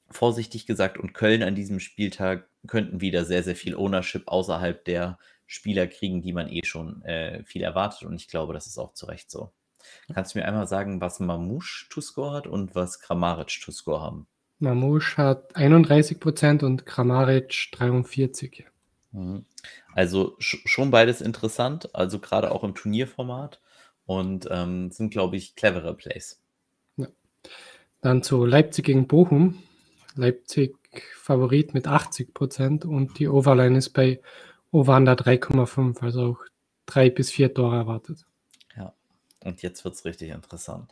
vorsichtig 0.09 0.65
gesagt, 0.65 0.97
und 0.97 1.13
Köln 1.13 1.43
an 1.43 1.53
diesem 1.53 1.79
Spieltag 1.79 2.47
könnten 2.67 3.01
wieder 3.01 3.25
sehr, 3.25 3.43
sehr 3.43 3.55
viel 3.55 3.75
Ownership 3.75 4.27
außerhalb 4.27 4.83
der 4.85 5.17
Spieler 5.47 5.87
kriegen, 5.87 6.21
die 6.21 6.33
man 6.33 6.49
eh 6.49 6.61
schon 6.63 7.01
äh, 7.03 7.43
viel 7.43 7.61
erwartet. 7.61 8.03
Und 8.03 8.15
ich 8.15 8.27
glaube, 8.27 8.53
das 8.53 8.67
ist 8.67 8.77
auch 8.77 8.93
zu 8.93 9.05
Recht 9.05 9.29
so. 9.29 9.51
Kannst 10.13 10.33
du 10.33 10.39
mir 10.39 10.45
einmal 10.45 10.67
sagen, 10.67 11.01
was 11.01 11.19
Mamouche 11.19 11.87
to 11.89 12.01
score 12.01 12.35
hat 12.35 12.47
und 12.47 12.75
was 12.75 12.99
Kramaric 12.99 13.61
to 13.63 13.71
score 13.71 14.01
haben? 14.01 14.27
Mamouche 14.59 15.17
hat 15.17 15.55
31 15.55 16.19
Prozent 16.19 16.63
und 16.63 16.85
Kramaric 16.85 17.69
43. 17.73 18.65
Mhm. 19.11 19.45
Also 19.93 20.35
schon 20.39 20.91
beides 20.91 21.21
interessant, 21.21 21.93
also 21.95 22.19
gerade 22.19 22.51
auch 22.51 22.63
im 22.63 22.75
Turnierformat 22.75 23.61
und 24.05 24.47
ähm, 24.51 24.91
sind, 24.91 25.11
glaube 25.11 25.37
ich, 25.37 25.55
clevere 25.55 25.95
Plays. 25.95 26.41
Ja. 26.97 27.07
Dann 28.01 28.23
zu 28.23 28.45
Leipzig 28.45 28.85
gegen 28.85 29.07
Bochum. 29.07 29.63
Leipzig 30.15 30.77
Favorit 31.01 31.73
mit 31.73 31.87
80 31.87 32.33
Prozent 32.33 32.85
und 32.85 33.19
die 33.19 33.27
Overline 33.27 33.77
ist 33.77 33.89
bei 33.89 34.21
Ovanda 34.71 35.13
3,5, 35.13 36.01
also 36.01 36.21
auch 36.31 36.39
drei 36.85 37.09
bis 37.09 37.31
vier 37.31 37.53
Tore 37.53 37.77
erwartet. 37.77 38.25
Ja, 38.75 38.93
und 39.43 39.61
jetzt 39.61 39.83
wird 39.83 39.95
es 39.95 40.05
richtig 40.05 40.29
interessant. 40.29 40.91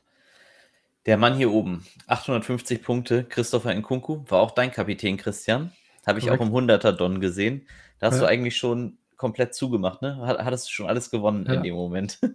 Der 1.05 1.17
Mann 1.17 1.35
hier 1.35 1.51
oben, 1.51 1.85
850 2.07 2.81
Punkte, 2.81 3.25
Christopher 3.25 3.73
Nkunku, 3.75 4.23
war 4.29 4.39
auch 4.39 4.51
dein 4.51 4.71
Kapitän, 4.71 5.17
Christian. 5.17 5.73
Habe 6.05 6.19
ich 6.19 6.25
Correct. 6.25 6.41
auch 6.41 6.47
im 6.47 6.53
100er 6.53 6.93
Don 6.93 7.19
gesehen. 7.19 7.67
Da 7.99 8.07
hast 8.07 8.15
ja. 8.15 8.21
du 8.21 8.27
eigentlich 8.27 8.57
schon 8.57 8.97
komplett 9.17 9.53
zugemacht, 9.53 10.01
ne? 10.01 10.17
Hattest 10.21 10.67
du 10.67 10.71
schon 10.71 10.87
alles 10.87 11.09
gewonnen 11.09 11.45
ja. 11.45 11.53
in 11.53 11.63
dem 11.63 11.75
Moment. 11.75 12.19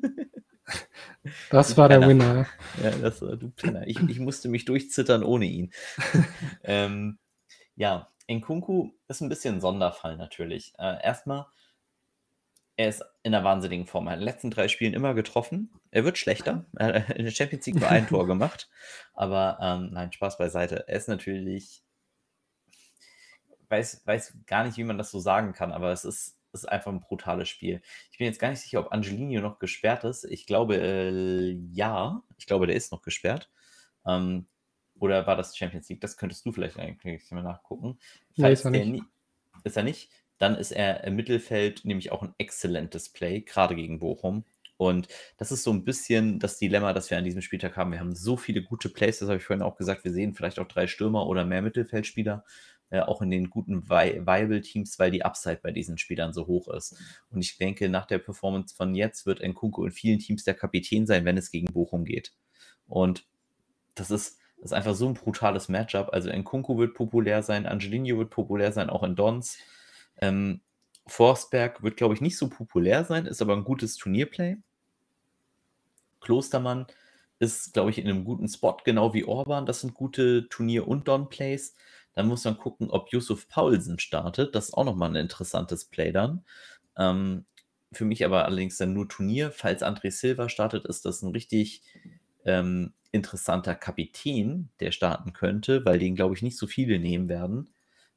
Das 1.50 1.76
war 1.76 1.88
der 1.88 2.06
Winner. 2.06 2.46
Ja, 2.82 2.90
das 2.90 3.22
war 3.22 3.37
du 3.37 3.50
Penner. 3.50 3.87
Ich, 3.87 3.98
ich 4.00 4.18
musste 4.18 4.48
mich 4.48 4.64
durchzittern 4.64 5.22
ohne 5.22 5.46
ihn. 5.46 5.72
ähm, 6.62 7.18
ja, 7.78 8.08
Nkunku 8.28 8.90
ist 9.06 9.20
ein 9.20 9.28
bisschen 9.28 9.56
ein 9.56 9.61
Sonderfall 9.61 10.16
natürlich. 10.16 10.75
Äh, 10.78 11.02
erstmal, 11.02 11.47
er 12.76 12.88
ist 12.88 13.04
in 13.23 13.35
einer 13.35 13.44
wahnsinnigen 13.44 13.87
Form. 13.87 14.08
Er 14.08 14.12
hat 14.12 14.18
in 14.18 14.26
den 14.26 14.32
letzten 14.32 14.50
drei 14.50 14.68
Spielen 14.68 14.94
immer 14.94 15.14
getroffen. 15.14 15.70
Er 15.92 16.04
wird 16.04 16.18
schlechter. 16.18 16.66
Er 16.76 17.08
hat 17.08 17.16
in 17.16 17.25
der 17.25 17.32
Champions 17.32 17.66
League 17.66 17.76
nur 17.76 17.88
ein 17.88 18.08
Tor 18.08 18.26
gemacht. 18.26 18.68
Aber 19.14 19.59
ähm, 19.61 19.90
nein, 19.92 20.12
Spaß 20.12 20.38
beiseite. 20.38 20.88
Er 20.88 20.96
ist 20.96 21.09
natürlich. 21.09 21.83
Weiß, 23.68 24.02
weiß 24.05 24.35
gar 24.46 24.64
nicht, 24.64 24.76
wie 24.76 24.85
man 24.85 24.98
das 24.98 25.11
so 25.11 25.20
sagen 25.20 25.52
kann, 25.52 25.72
aber 25.72 25.92
es 25.92 26.05
ist, 26.05 26.38
ist 26.52 26.68
einfach 26.68 26.90
ein 26.90 27.00
brutales 27.00 27.48
Spiel. 27.48 27.83
Ich 28.11 28.18
bin 28.18 28.26
jetzt 28.26 28.40
gar 28.40 28.48
nicht 28.48 28.61
sicher, 28.61 28.81
ob 28.81 28.92
Angelino 28.92 29.40
noch 29.40 29.59
gesperrt 29.59 30.05
ist. 30.05 30.24
Ich 30.24 30.46
glaube, 30.46 30.76
äh, 30.76 31.52
ja. 31.70 32.22
Ich 32.38 32.46
glaube, 32.46 32.66
der 32.66 32.76
ist 32.76 32.90
noch 32.90 33.02
gesperrt. 33.02 33.50
Ähm, 34.07 34.46
oder 35.00 35.26
war 35.26 35.37
das 35.37 35.56
Champions 35.56 35.88
League? 35.88 36.00
Das 36.00 36.16
könntest 36.16 36.44
du 36.46 36.52
vielleicht 36.52 36.78
eigentlich 36.78 37.30
mal 37.30 37.42
nachgucken. 37.42 37.98
Falls 38.38 38.64
nee, 38.64 38.78
ist, 38.78 38.87
er 38.87 38.87
nicht. 38.87 39.04
ist 39.64 39.76
er 39.76 39.82
nicht, 39.82 40.11
dann 40.38 40.54
ist 40.54 40.72
er 40.72 41.04
im 41.04 41.16
Mittelfeld 41.16 41.84
nämlich 41.84 42.12
auch 42.12 42.22
ein 42.22 42.34
exzellentes 42.38 43.08
Play, 43.08 43.40
gerade 43.40 43.74
gegen 43.74 43.98
Bochum. 43.98 44.44
Und 44.76 45.08
das 45.37 45.50
ist 45.50 45.64
so 45.64 45.72
ein 45.72 45.84
bisschen 45.84 46.38
das 46.38 46.56
Dilemma, 46.56 46.92
das 46.92 47.11
wir 47.11 47.18
an 47.18 47.24
diesem 47.24 47.42
Spieltag 47.42 47.76
haben. 47.76 47.90
Wir 47.90 47.98
haben 47.98 48.14
so 48.14 48.37
viele 48.37 48.62
gute 48.62 48.88
Plays, 48.88 49.18
das 49.18 49.28
habe 49.28 49.38
ich 49.38 49.44
vorhin 49.44 49.62
auch 49.62 49.76
gesagt. 49.76 50.04
Wir 50.04 50.12
sehen 50.12 50.34
vielleicht 50.34 50.61
auch 50.61 50.68
drei 50.68 50.87
Stürmer 50.87 51.26
oder 51.26 51.44
mehr 51.44 51.62
Mittelfeldspieler, 51.62 52.44
äh, 52.90 53.00
auch 53.00 53.20
in 53.20 53.30
den 53.30 53.50
guten 53.50 53.90
Vi 53.90 54.24
Viable-Teams, 54.24 54.98
weil 55.00 55.11
die 55.11 55.24
Upside 55.24 55.58
bei 55.64 55.72
diesen 55.72 55.98
Spielern 55.98 56.32
so 56.32 56.46
hoch 56.46 56.68
ist. 56.68 56.96
Und 57.28 57.40
ich 57.40 57.58
denke, 57.58 57.88
nach 57.88 58.06
der 58.06 58.18
Performance 58.18 58.74
von 58.74 58.94
jetzt 58.94 59.26
wird 59.26 59.42
Nkunku 59.42 59.84
in 59.84 59.90
vielen 59.90 60.20
Teams 60.20 60.44
der 60.44 60.54
Kapitän 60.54 61.06
sein, 61.06 61.24
wenn 61.24 61.37
es 61.37 61.50
gegen 61.50 61.72
Bochum 61.72 62.04
geht. 62.04 62.32
Und 62.87 63.26
das 63.96 64.12
ist, 64.12 64.38
das 64.61 64.73
ist 64.73 64.73
einfach 64.73 64.94
so 64.94 65.07
ein 65.07 65.14
brutales 65.14 65.68
Matchup. 65.68 66.11
Also 66.12 66.31
Nkunku 66.31 66.79
wird 66.79 66.94
populär 66.94 67.42
sein, 67.42 67.66
Angelino 67.66 68.18
wird 68.18 68.31
populär 68.31 68.73
sein, 68.73 68.90
auch 68.90 69.03
in 69.03 69.14
Dons. 69.14 69.59
Ähm, 70.21 70.61
Forsberg 71.07 71.83
wird, 71.83 71.97
glaube 71.97 72.14
ich, 72.14 72.21
nicht 72.21 72.37
so 72.37 72.49
populär 72.49 73.05
sein, 73.05 73.27
ist 73.27 73.40
aber 73.40 73.55
ein 73.55 73.64
gutes 73.64 73.97
Turnierplay. 73.97 74.57
Klostermann 76.21 76.87
ist, 77.38 77.73
glaube 77.73 77.90
ich, 77.90 77.99
in 77.99 78.09
einem 78.09 78.25
guten 78.25 78.49
Spot, 78.49 78.77
genau 78.85 79.14
wie 79.14 79.25
Orban. 79.25 79.64
Das 79.64 79.81
sind 79.81 79.94
gute 79.94 80.49
Turnier- 80.49 80.88
und 80.88 81.07
Don-Plays. 81.07 81.77
Dann 82.14 82.27
muss 82.27 82.44
man 82.44 82.59
gucken, 82.59 82.90
ob 82.90 83.12
Yusuf 83.12 83.49
Paulsen 83.49 84.01
startet. 84.01 84.55
Das 84.55 84.66
ist 84.66 84.75
auch 84.75 84.85
nochmal 84.85 85.11
ein 85.11 85.16
interessantes 85.16 85.85
Play 85.85 86.11
dann. 86.11 86.44
Ähm, 86.97 87.47
für 87.92 88.05
mich 88.05 88.25
aber 88.25 88.44
allerdings 88.44 88.77
dann 88.77 88.92
nur 88.92 89.09
Turnier. 89.09 89.53
Falls 89.53 89.83
André 89.83 90.11
Silva 90.11 90.49
startet, 90.49 90.85
ist 90.85 91.05
das 91.05 91.23
ein 91.23 91.31
richtig 91.31 91.83
ähm, 92.44 92.92
interessanter 93.11 93.74
Kapitän, 93.74 94.68
der 94.81 94.92
starten 94.92 95.33
könnte, 95.33 95.85
weil 95.85 95.98
den, 95.98 96.14
glaube 96.14 96.35
ich, 96.35 96.42
nicht 96.42 96.59
so 96.59 96.66
viele 96.66 96.98
nehmen 96.98 97.29
werden. 97.29 97.70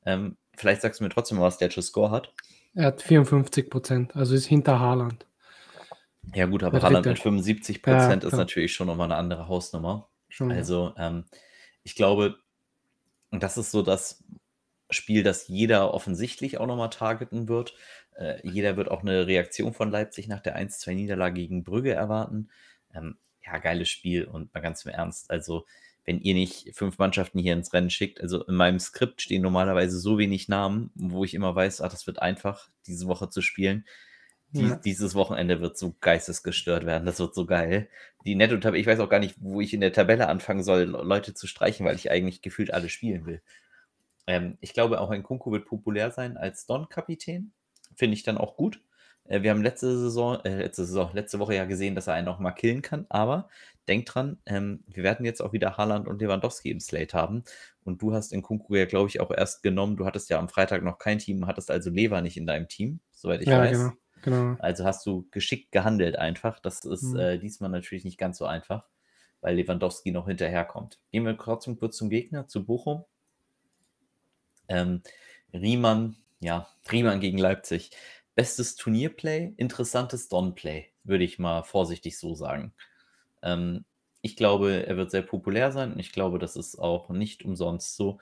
Ähm, 0.05 0.37
vielleicht 0.55 0.81
sagst 0.81 0.99
du 0.99 1.03
mir 1.03 1.09
trotzdem 1.09 1.37
mal, 1.37 1.45
was 1.45 1.57
der 1.57 1.69
zu 1.69 1.81
Score 1.81 2.11
hat. 2.11 2.33
Er 2.73 2.85
hat 2.85 3.01
54 3.01 3.69
Prozent, 3.69 4.15
also 4.15 4.35
ist 4.35 4.45
hinter 4.45 4.79
Haaland. 4.79 5.25
Ja, 6.33 6.45
gut, 6.45 6.63
aber 6.63 6.81
Haaland 6.81 7.05
mit 7.05 7.19
75 7.19 7.81
Prozent 7.81 8.23
ja, 8.23 8.29
ist 8.29 8.35
natürlich 8.35 8.73
schon 8.73 8.87
nochmal 8.87 9.11
eine 9.11 9.15
andere 9.15 9.47
Hausnummer. 9.47 10.09
Schon, 10.29 10.51
also, 10.51 10.93
ähm, 10.97 11.25
ich 11.83 11.95
glaube, 11.95 12.37
das 13.31 13.57
ist 13.57 13.71
so 13.71 13.81
das 13.81 14.23
Spiel, 14.89 15.23
das 15.23 15.47
jeder 15.47 15.93
offensichtlich 15.93 16.57
auch 16.57 16.67
nochmal 16.67 16.89
targeten 16.89 17.47
wird. 17.47 17.75
Äh, 18.15 18.45
jeder 18.47 18.77
wird 18.77 18.91
auch 18.91 19.01
eine 19.01 19.25
Reaktion 19.25 19.73
von 19.73 19.89
Leipzig 19.89 20.27
nach 20.27 20.41
der 20.41 20.57
1-2-Niederlage 20.57 21.35
gegen 21.35 21.63
Brügge 21.63 21.93
erwarten. 21.93 22.49
Ähm, 22.93 23.17
ja, 23.45 23.57
geiles 23.57 23.89
Spiel 23.89 24.25
und 24.25 24.53
mal 24.53 24.61
ganz 24.61 24.85
im 24.85 24.91
Ernst. 24.91 25.29
Also, 25.31 25.65
wenn 26.05 26.19
ihr 26.19 26.33
nicht 26.33 26.75
fünf 26.75 26.97
Mannschaften 26.97 27.39
hier 27.39 27.53
ins 27.53 27.73
Rennen 27.73 27.89
schickt, 27.89 28.21
also 28.21 28.43
in 28.45 28.55
meinem 28.55 28.79
Skript 28.79 29.21
stehen 29.21 29.41
normalerweise 29.41 29.99
so 29.99 30.17
wenig 30.17 30.47
Namen, 30.47 30.91
wo 30.95 31.23
ich 31.23 31.33
immer 31.33 31.55
weiß, 31.55 31.81
ach, 31.81 31.91
das 31.91 32.07
wird 32.07 32.21
einfach, 32.21 32.69
diese 32.87 33.07
Woche 33.07 33.29
zu 33.29 33.41
spielen. 33.41 33.85
Die, 34.53 34.63
ja. 34.63 34.75
Dieses 34.75 35.15
Wochenende 35.15 35.61
wird 35.61 35.77
so 35.77 35.95
geistesgestört 36.01 36.85
werden. 36.85 37.05
Das 37.05 37.19
wird 37.19 37.33
so 37.33 37.45
geil. 37.45 37.87
Die 38.25 38.35
Netto-Tabelle, 38.35 38.81
ich 38.81 38.87
weiß 38.87 38.99
auch 38.99 39.09
gar 39.09 39.19
nicht, 39.19 39.35
wo 39.39 39.61
ich 39.61 39.73
in 39.73 39.79
der 39.79 39.93
Tabelle 39.93 40.27
anfangen 40.27 40.63
soll, 40.63 40.83
Leute 40.83 41.33
zu 41.33 41.47
streichen, 41.47 41.85
weil 41.85 41.95
ich 41.95 42.11
eigentlich 42.11 42.41
gefühlt 42.41 42.73
alle 42.73 42.89
spielen 42.89 43.25
will. 43.25 43.41
Ähm, 44.27 44.57
ich 44.59 44.73
glaube, 44.73 44.99
auch 44.99 45.09
ein 45.09 45.23
Kunku 45.23 45.51
wird 45.51 45.67
populär 45.67 46.11
sein 46.11 46.35
als 46.35 46.65
Don-Kapitän. 46.65 47.53
Finde 47.95 48.15
ich 48.15 48.23
dann 48.23 48.37
auch 48.37 48.57
gut. 48.57 48.81
Äh, 49.31 49.43
wir 49.43 49.51
haben 49.51 49.63
letzte 49.63 49.97
Saison, 49.97 50.39
äh, 50.43 50.57
letzte 50.57 50.85
Saison, 50.85 51.09
letzte 51.13 51.39
Woche 51.39 51.55
ja 51.55 51.65
gesehen, 51.65 51.95
dass 51.95 52.07
er 52.07 52.15
einen 52.15 52.27
auch 52.27 52.39
mal 52.39 52.51
killen 52.51 52.81
kann. 52.81 53.05
Aber 53.09 53.47
denkt 53.87 54.13
dran, 54.13 54.37
ähm, 54.45 54.83
wir 54.87 55.03
werden 55.03 55.25
jetzt 55.25 55.41
auch 55.41 55.53
wieder 55.53 55.77
Haaland 55.77 56.07
und 56.07 56.21
Lewandowski 56.21 56.69
im 56.69 56.81
Slate 56.81 57.17
haben. 57.17 57.43
Und 57.83 58.01
du 58.01 58.13
hast 58.13 58.33
in 58.33 58.41
Kunku 58.41 58.75
ja, 58.75 58.85
glaube 58.85 59.09
ich, 59.09 59.21
auch 59.21 59.31
erst 59.31 59.63
genommen. 59.63 59.95
Du 59.95 60.05
hattest 60.05 60.29
ja 60.29 60.37
am 60.37 60.49
Freitag 60.49 60.83
noch 60.83 60.99
kein 60.99 61.19
Team, 61.19 61.47
hattest 61.47 61.71
also 61.71 61.89
Lever 61.89 62.21
nicht 62.21 62.37
in 62.37 62.45
deinem 62.45 62.67
Team, 62.67 62.99
soweit 63.11 63.41
ich 63.41 63.47
ja, 63.47 63.59
weiß. 63.59 63.77
Genau. 63.77 63.91
Genau. 64.23 64.55
Also 64.59 64.85
hast 64.85 65.03
du 65.07 65.27
geschickt 65.31 65.71
gehandelt 65.71 66.15
einfach. 66.15 66.59
Das 66.59 66.85
ist 66.85 67.01
mhm. 67.01 67.19
äh, 67.19 67.37
diesmal 67.39 67.71
natürlich 67.71 68.03
nicht 68.03 68.19
ganz 68.19 68.37
so 68.37 68.45
einfach, 68.45 68.85
weil 69.39 69.55
Lewandowski 69.55 70.11
noch 70.11 70.27
hinterherkommt. 70.27 70.99
Gehen 71.11 71.25
wir 71.25 71.35
trotzdem 71.37 71.79
kurz 71.79 71.97
zum 71.97 72.11
Gegner, 72.11 72.47
zu 72.47 72.63
Bochum. 72.63 73.03
Ähm, 74.67 75.01
Riemann, 75.53 76.17
ja, 76.39 76.67
Riemann 76.91 77.19
gegen 77.19 77.39
Leipzig. 77.39 77.89
Bestes 78.35 78.75
Turnierplay, 78.75 79.53
interessantes 79.57 80.29
Donplay, 80.29 80.87
würde 81.03 81.23
ich 81.23 81.39
mal 81.39 81.63
vorsichtig 81.63 82.17
so 82.17 82.33
sagen. 82.33 82.73
Ähm, 83.41 83.85
ich 84.21 84.35
glaube, 84.35 84.85
er 84.85 84.97
wird 84.97 85.11
sehr 85.11 85.23
populär 85.23 85.71
sein 85.71 85.93
und 85.93 85.99
ich 85.99 86.11
glaube, 86.11 86.39
das 86.39 86.55
ist 86.55 86.77
auch 86.77 87.09
nicht 87.09 87.43
umsonst 87.43 87.95
so. 87.95 88.19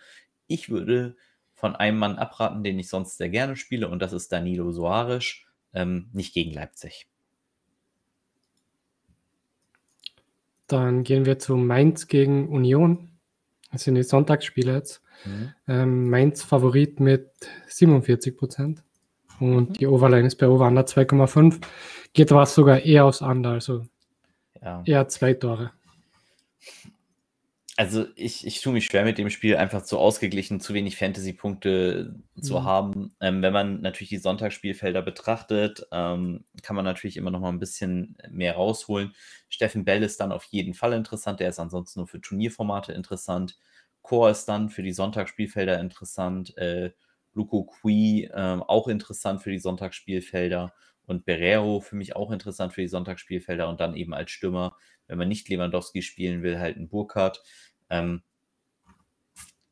Ich 0.47 0.69
würde 0.69 1.15
von 1.53 1.75
einem 1.75 1.99
Mann 1.99 2.17
abraten, 2.17 2.63
den 2.63 2.79
ich 2.79 2.87
sonst 2.87 3.17
sehr 3.17 3.29
gerne 3.29 3.57
spiele, 3.57 3.89
und 3.89 3.99
das 3.99 4.13
ist 4.13 4.31
Danilo 4.31 4.71
Soares, 4.71 5.35
ähm, 5.73 6.09
nicht 6.13 6.33
gegen 6.33 6.53
Leipzig. 6.53 7.07
Dann 10.67 11.03
gehen 11.03 11.25
wir 11.25 11.37
zu 11.39 11.57
Mainz 11.57 12.07
gegen 12.07 12.47
Union. 12.47 13.09
Das 13.71 13.83
sind 13.83 13.95
die 13.95 14.03
Sonntagsspiele 14.03 14.73
jetzt. 14.73 15.01
Mhm. 15.25 15.53
Ähm, 15.67 16.09
Mainz 16.09 16.43
Favorit 16.43 16.99
mit 16.99 17.31
47 17.67 18.37
Prozent. 18.37 18.83
Und 19.39 19.69
mhm. 19.69 19.73
die 19.73 19.87
Overline 19.87 20.27
ist 20.27 20.35
bei 20.35 20.47
Over 20.47 20.67
Under 20.67 20.83
2,5. 20.83 21.61
Geht 22.13 22.31
was 22.31 22.55
sogar 22.55 22.81
eher 22.81 23.05
aufs 23.05 23.21
Under, 23.21 23.51
also 23.51 23.83
ja. 24.61 24.81
eher 24.85 25.07
zwei 25.07 25.33
Tore. 25.33 25.71
Also 27.79 28.07
ich, 28.15 28.45
ich 28.45 28.59
tue 28.59 28.73
mich 28.73 28.87
schwer 28.87 29.05
mit 29.05 29.17
dem 29.17 29.29
Spiel, 29.29 29.55
einfach 29.55 29.83
zu 29.83 29.99
ausgeglichen, 29.99 30.59
zu 30.59 30.73
wenig 30.73 30.97
Fantasy-Punkte 30.97 32.13
zu 32.41 32.59
mhm. 32.59 32.63
haben. 32.65 33.15
Ähm, 33.21 33.41
wenn 33.41 33.53
man 33.53 33.79
natürlich 33.79 34.09
die 34.09 34.17
Sonntagsspielfelder 34.17 35.01
betrachtet, 35.01 35.87
ähm, 35.93 36.43
kann 36.61 36.75
man 36.75 36.83
natürlich 36.83 37.15
immer 37.15 37.31
noch 37.31 37.39
mal 37.39 37.47
ein 37.47 37.59
bisschen 37.59 38.17
mehr 38.29 38.55
rausholen. 38.55 39.13
Steffen 39.47 39.85
Bell 39.85 40.03
ist 40.03 40.19
dann 40.19 40.33
auf 40.33 40.43
jeden 40.43 40.73
Fall 40.73 40.91
interessant, 40.91 41.39
der 41.39 41.47
ist 41.47 41.59
ansonsten 41.59 42.01
nur 42.01 42.07
für 42.07 42.19
Turnierformate 42.19 42.91
interessant. 42.91 43.57
Core 44.01 44.31
ist 44.31 44.45
dann 44.45 44.69
für 44.69 44.83
die 44.83 44.91
Sonntagsspielfelder 44.91 45.79
interessant. 45.79 46.57
Äh, 46.57 46.91
Luko 47.39 47.63
Kui 47.63 48.25
äh, 48.25 48.59
auch 48.67 48.89
interessant 48.89 49.41
für 49.41 49.49
die 49.49 49.59
Sonntagsspielfelder. 49.59 50.73
Und 51.05 51.25
Berrero 51.25 51.79
für 51.79 51.95
mich 51.95 52.15
auch 52.15 52.31
interessant 52.31 52.73
für 52.73 52.81
die 52.81 52.89
Sonntagsspielfelder. 52.89 53.69
Und 53.69 53.79
dann 53.79 53.95
eben 53.95 54.13
als 54.13 54.29
Stürmer, 54.29 54.75
wenn 55.07 55.17
man 55.17 55.29
nicht 55.29 55.47
Lewandowski 55.47 56.01
spielen 56.01 56.43
will, 56.43 56.59
halt 56.59 56.75
ein 56.75 56.89
Burkhardt. 56.89 57.41
Ähm, 57.89 58.23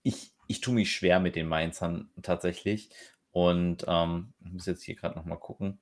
ich, 0.02 0.32
ich 0.48 0.62
tue 0.62 0.74
mich 0.74 0.92
schwer 0.92 1.20
mit 1.20 1.36
den 1.36 1.48
Mainzern 1.48 2.10
tatsächlich. 2.22 2.90
Und 3.32 3.84
ähm, 3.86 4.34
ich 4.46 4.54
muss 4.54 4.66
jetzt 4.66 4.84
hier 4.84 4.96
gerade 4.96 5.18
nochmal 5.18 5.40
gucken. 5.40 5.80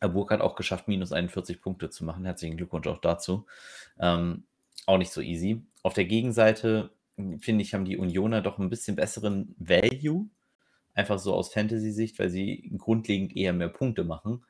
Burg 0.00 0.30
hat 0.30 0.40
auch 0.40 0.54
geschafft, 0.54 0.86
minus 0.86 1.12
41 1.12 1.60
Punkte 1.60 1.90
zu 1.90 2.04
machen. 2.04 2.24
Herzlichen 2.24 2.56
Glückwunsch 2.56 2.86
auch 2.86 3.00
dazu. 3.00 3.46
Ähm, 3.98 4.44
auch 4.86 4.98
nicht 4.98 5.12
so 5.12 5.20
easy. 5.20 5.66
Auf 5.82 5.94
der 5.94 6.06
Gegenseite, 6.06 6.94
finde 7.40 7.62
ich, 7.62 7.74
haben 7.74 7.84
die 7.84 7.98
Unioner 7.98 8.40
doch 8.40 8.58
ein 8.58 8.70
bisschen 8.70 8.96
besseren 8.96 9.54
Value. 9.58 10.30
Einfach 10.94 11.18
so 11.18 11.34
aus 11.34 11.52
Fantasy-Sicht, 11.52 12.18
weil 12.18 12.30
sie 12.30 12.72
grundlegend 12.76 13.36
eher 13.36 13.52
mehr 13.52 13.68
Punkte 13.68 14.04
machen. 14.04 14.44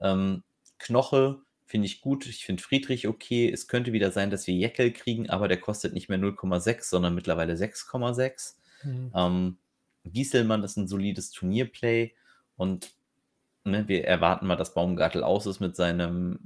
Ähm, 0.00 0.42
Knoche 0.78 1.40
finde 1.64 1.86
ich 1.86 2.00
gut. 2.00 2.26
Ich 2.26 2.44
finde 2.44 2.62
Friedrich 2.62 3.08
okay. 3.08 3.50
Es 3.50 3.68
könnte 3.68 3.92
wieder 3.92 4.10
sein, 4.10 4.30
dass 4.30 4.46
wir 4.46 4.54
Jeckel 4.54 4.92
kriegen, 4.92 5.28
aber 5.28 5.48
der 5.48 5.60
kostet 5.60 5.92
nicht 5.92 6.08
mehr 6.08 6.18
0,6, 6.18 6.84
sondern 6.84 7.14
mittlerweile 7.14 7.54
6,6. 7.54 8.54
Mhm. 8.84 9.12
Ähm, 9.14 9.58
Gieselmann 10.04 10.62
ist 10.62 10.76
ein 10.76 10.88
solides 10.88 11.30
Turnierplay 11.30 12.12
und 12.56 12.92
ne, 13.64 13.86
wir 13.88 14.04
erwarten 14.04 14.46
mal, 14.46 14.56
dass 14.56 14.74
Baumgartel 14.74 15.22
aus 15.22 15.46
ist 15.46 15.60
mit 15.60 15.76
seinem 15.76 16.38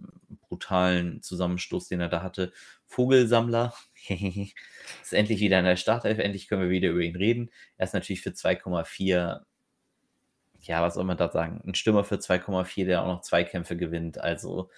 brutalen 0.53 1.23
Zusammenstoß, 1.23 1.89
den 1.89 2.01
er 2.01 2.11
da 2.11 2.23
hatte. 2.23 2.53
Vogelsammler 2.85 3.75
ist 4.09 5.13
endlich 5.13 5.41
wieder 5.41 5.59
in 5.59 5.65
der 5.65 5.77
Startelf. 5.77 6.19
Endlich 6.19 6.47
können 6.47 6.63
wir 6.63 6.69
wieder 6.69 6.91
über 6.91 7.01
ihn 7.01 7.17
reden. 7.17 7.51
Er 7.79 7.85
ist 7.85 7.95
natürlich 7.95 8.21
für 8.21 8.31
2,4 8.31 9.41
ja, 10.65 10.81
was 10.81 10.95
soll 10.95 11.05
man 11.05 11.17
da 11.17 11.29
sagen? 11.29 11.61
Ein 11.67 11.75
Stürmer 11.75 12.05
für 12.05 12.17
2,4, 12.17 12.85
der 12.85 13.03
auch 13.03 13.09
noch 13.09 13.23
Zweikämpfe 13.23 13.77
gewinnt. 13.77 14.19
Also 14.19 14.71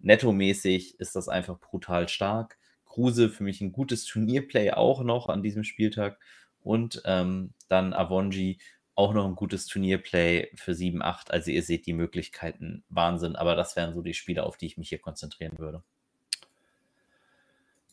nettomäßig 0.00 0.98
ist 0.98 1.14
das 1.14 1.28
einfach 1.28 1.60
brutal 1.60 2.08
stark. 2.08 2.58
Kruse 2.86 3.28
für 3.28 3.44
mich 3.44 3.60
ein 3.60 3.70
gutes 3.70 4.04
Turnierplay 4.04 4.72
auch 4.72 5.04
noch 5.04 5.28
an 5.28 5.44
diesem 5.44 5.62
Spieltag. 5.62 6.18
Und 6.60 7.02
ähm, 7.04 7.54
dann 7.68 7.92
Avonji 7.92 8.58
auch 8.98 9.14
noch 9.14 9.24
ein 9.24 9.36
gutes 9.36 9.66
Turnierplay 9.66 10.50
für 10.56 10.72
7-8. 10.72 11.30
Also 11.30 11.52
ihr 11.52 11.62
seht 11.62 11.86
die 11.86 11.92
Möglichkeiten 11.92 12.82
Wahnsinn, 12.88 13.36
aber 13.36 13.54
das 13.54 13.76
wären 13.76 13.94
so 13.94 14.02
die 14.02 14.12
Spiele, 14.12 14.42
auf 14.42 14.56
die 14.56 14.66
ich 14.66 14.76
mich 14.76 14.88
hier 14.88 14.98
konzentrieren 14.98 15.56
würde. 15.58 15.84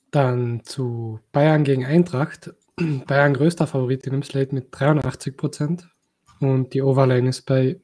Dann 0.10 0.64
zu 0.64 1.20
Bayern 1.32 1.64
gegen 1.64 1.86
Eintracht. 1.86 2.56
Bayern 3.06 3.36
größter 3.36 3.68
Favorit 3.68 4.06
in 4.08 4.14
dem 4.14 4.24
Slate 4.24 4.56
mit 4.56 4.70
83 4.72 5.38
Prozent. 5.38 5.88
Und 6.40 6.74
die 6.74 6.82
Overline 6.82 7.30
ist 7.30 7.44
bei 7.44 7.80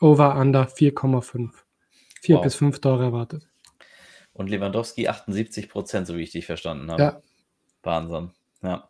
Over 0.00 0.36
Under 0.36 0.64
4,5. 0.64 1.50
4 2.22 2.36
wow. 2.36 2.42
bis 2.42 2.54
5 2.54 2.80
Tore 2.80 3.04
erwartet. 3.04 3.48
Und 4.32 4.48
Lewandowski 4.48 5.08
78 5.08 5.68
Prozent, 5.68 6.06
so 6.06 6.16
wie 6.16 6.22
ich 6.22 6.30
dich 6.30 6.46
verstanden 6.46 6.90
habe. 6.90 7.02
Ja. 7.02 7.22
Wahnsinn. 7.82 8.30
Ja. 8.62 8.88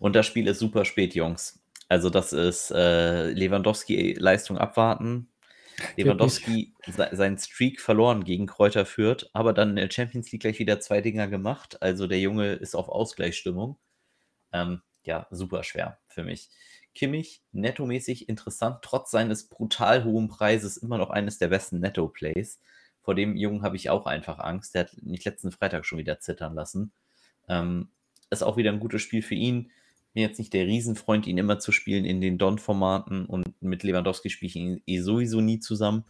Und 0.00 0.16
das 0.16 0.26
Spiel 0.26 0.48
ist 0.48 0.58
super 0.58 0.84
spät, 0.84 1.14
Jungs. 1.14 1.60
Also, 1.90 2.08
das 2.08 2.32
ist 2.32 2.70
äh, 2.70 3.30
Lewandowski-Leistung 3.32 4.56
abwarten. 4.56 5.28
Lewandowski 5.96 6.74
seinen 6.86 7.38
Streak 7.38 7.80
verloren 7.80 8.24
gegen 8.24 8.46
Kräuter 8.46 8.86
Fürth, 8.86 9.28
aber 9.32 9.52
dann 9.52 9.70
in 9.70 9.76
der 9.76 9.90
Champions 9.90 10.30
League 10.30 10.42
gleich 10.42 10.58
wieder 10.58 10.80
zwei 10.80 11.00
Dinger 11.00 11.26
gemacht. 11.28 11.82
Also 11.82 12.06
der 12.06 12.20
Junge 12.20 12.52
ist 12.52 12.74
auf 12.74 12.88
Ausgleichsstimmung. 12.88 13.78
Ähm, 14.52 14.82
ja, 15.02 15.26
super 15.30 15.62
schwer 15.62 15.98
für 16.06 16.22
mich. 16.22 16.50
Kimmich, 16.94 17.42
nettomäßig 17.52 18.28
interessant, 18.28 18.78
trotz 18.82 19.10
seines 19.10 19.48
brutal 19.48 20.04
hohen 20.04 20.28
Preises 20.28 20.76
immer 20.76 20.98
noch 20.98 21.10
eines 21.10 21.38
der 21.38 21.48
besten 21.48 21.80
Netto-Plays. 21.80 22.60
Vor 23.00 23.14
dem 23.14 23.36
Jungen 23.36 23.62
habe 23.62 23.76
ich 23.76 23.90
auch 23.90 24.06
einfach 24.06 24.38
Angst. 24.38 24.74
Der 24.74 24.82
hat 24.82 25.02
mich 25.02 25.24
letzten 25.24 25.52
Freitag 25.52 25.86
schon 25.86 25.98
wieder 25.98 26.20
zittern 26.20 26.54
lassen. 26.54 26.92
Ähm, 27.48 27.90
ist 28.28 28.42
auch 28.42 28.56
wieder 28.56 28.70
ein 28.70 28.80
gutes 28.80 29.02
Spiel 29.02 29.22
für 29.22 29.34
ihn. 29.34 29.70
Bin 30.12 30.22
jetzt 30.22 30.38
nicht 30.38 30.52
der 30.52 30.66
Riesenfreund, 30.66 31.26
ihn 31.26 31.38
immer 31.38 31.58
zu 31.58 31.72
spielen 31.72 32.04
in 32.04 32.20
den 32.20 32.38
Don-Formaten 32.38 33.26
und 33.26 33.62
mit 33.62 33.82
Lewandowski 33.82 34.30
spiele 34.30 34.48
ich 34.48 34.56
ihn 34.56 34.82
eh 34.86 35.00
sowieso 35.00 35.40
nie 35.40 35.60
zusammen. 35.60 36.04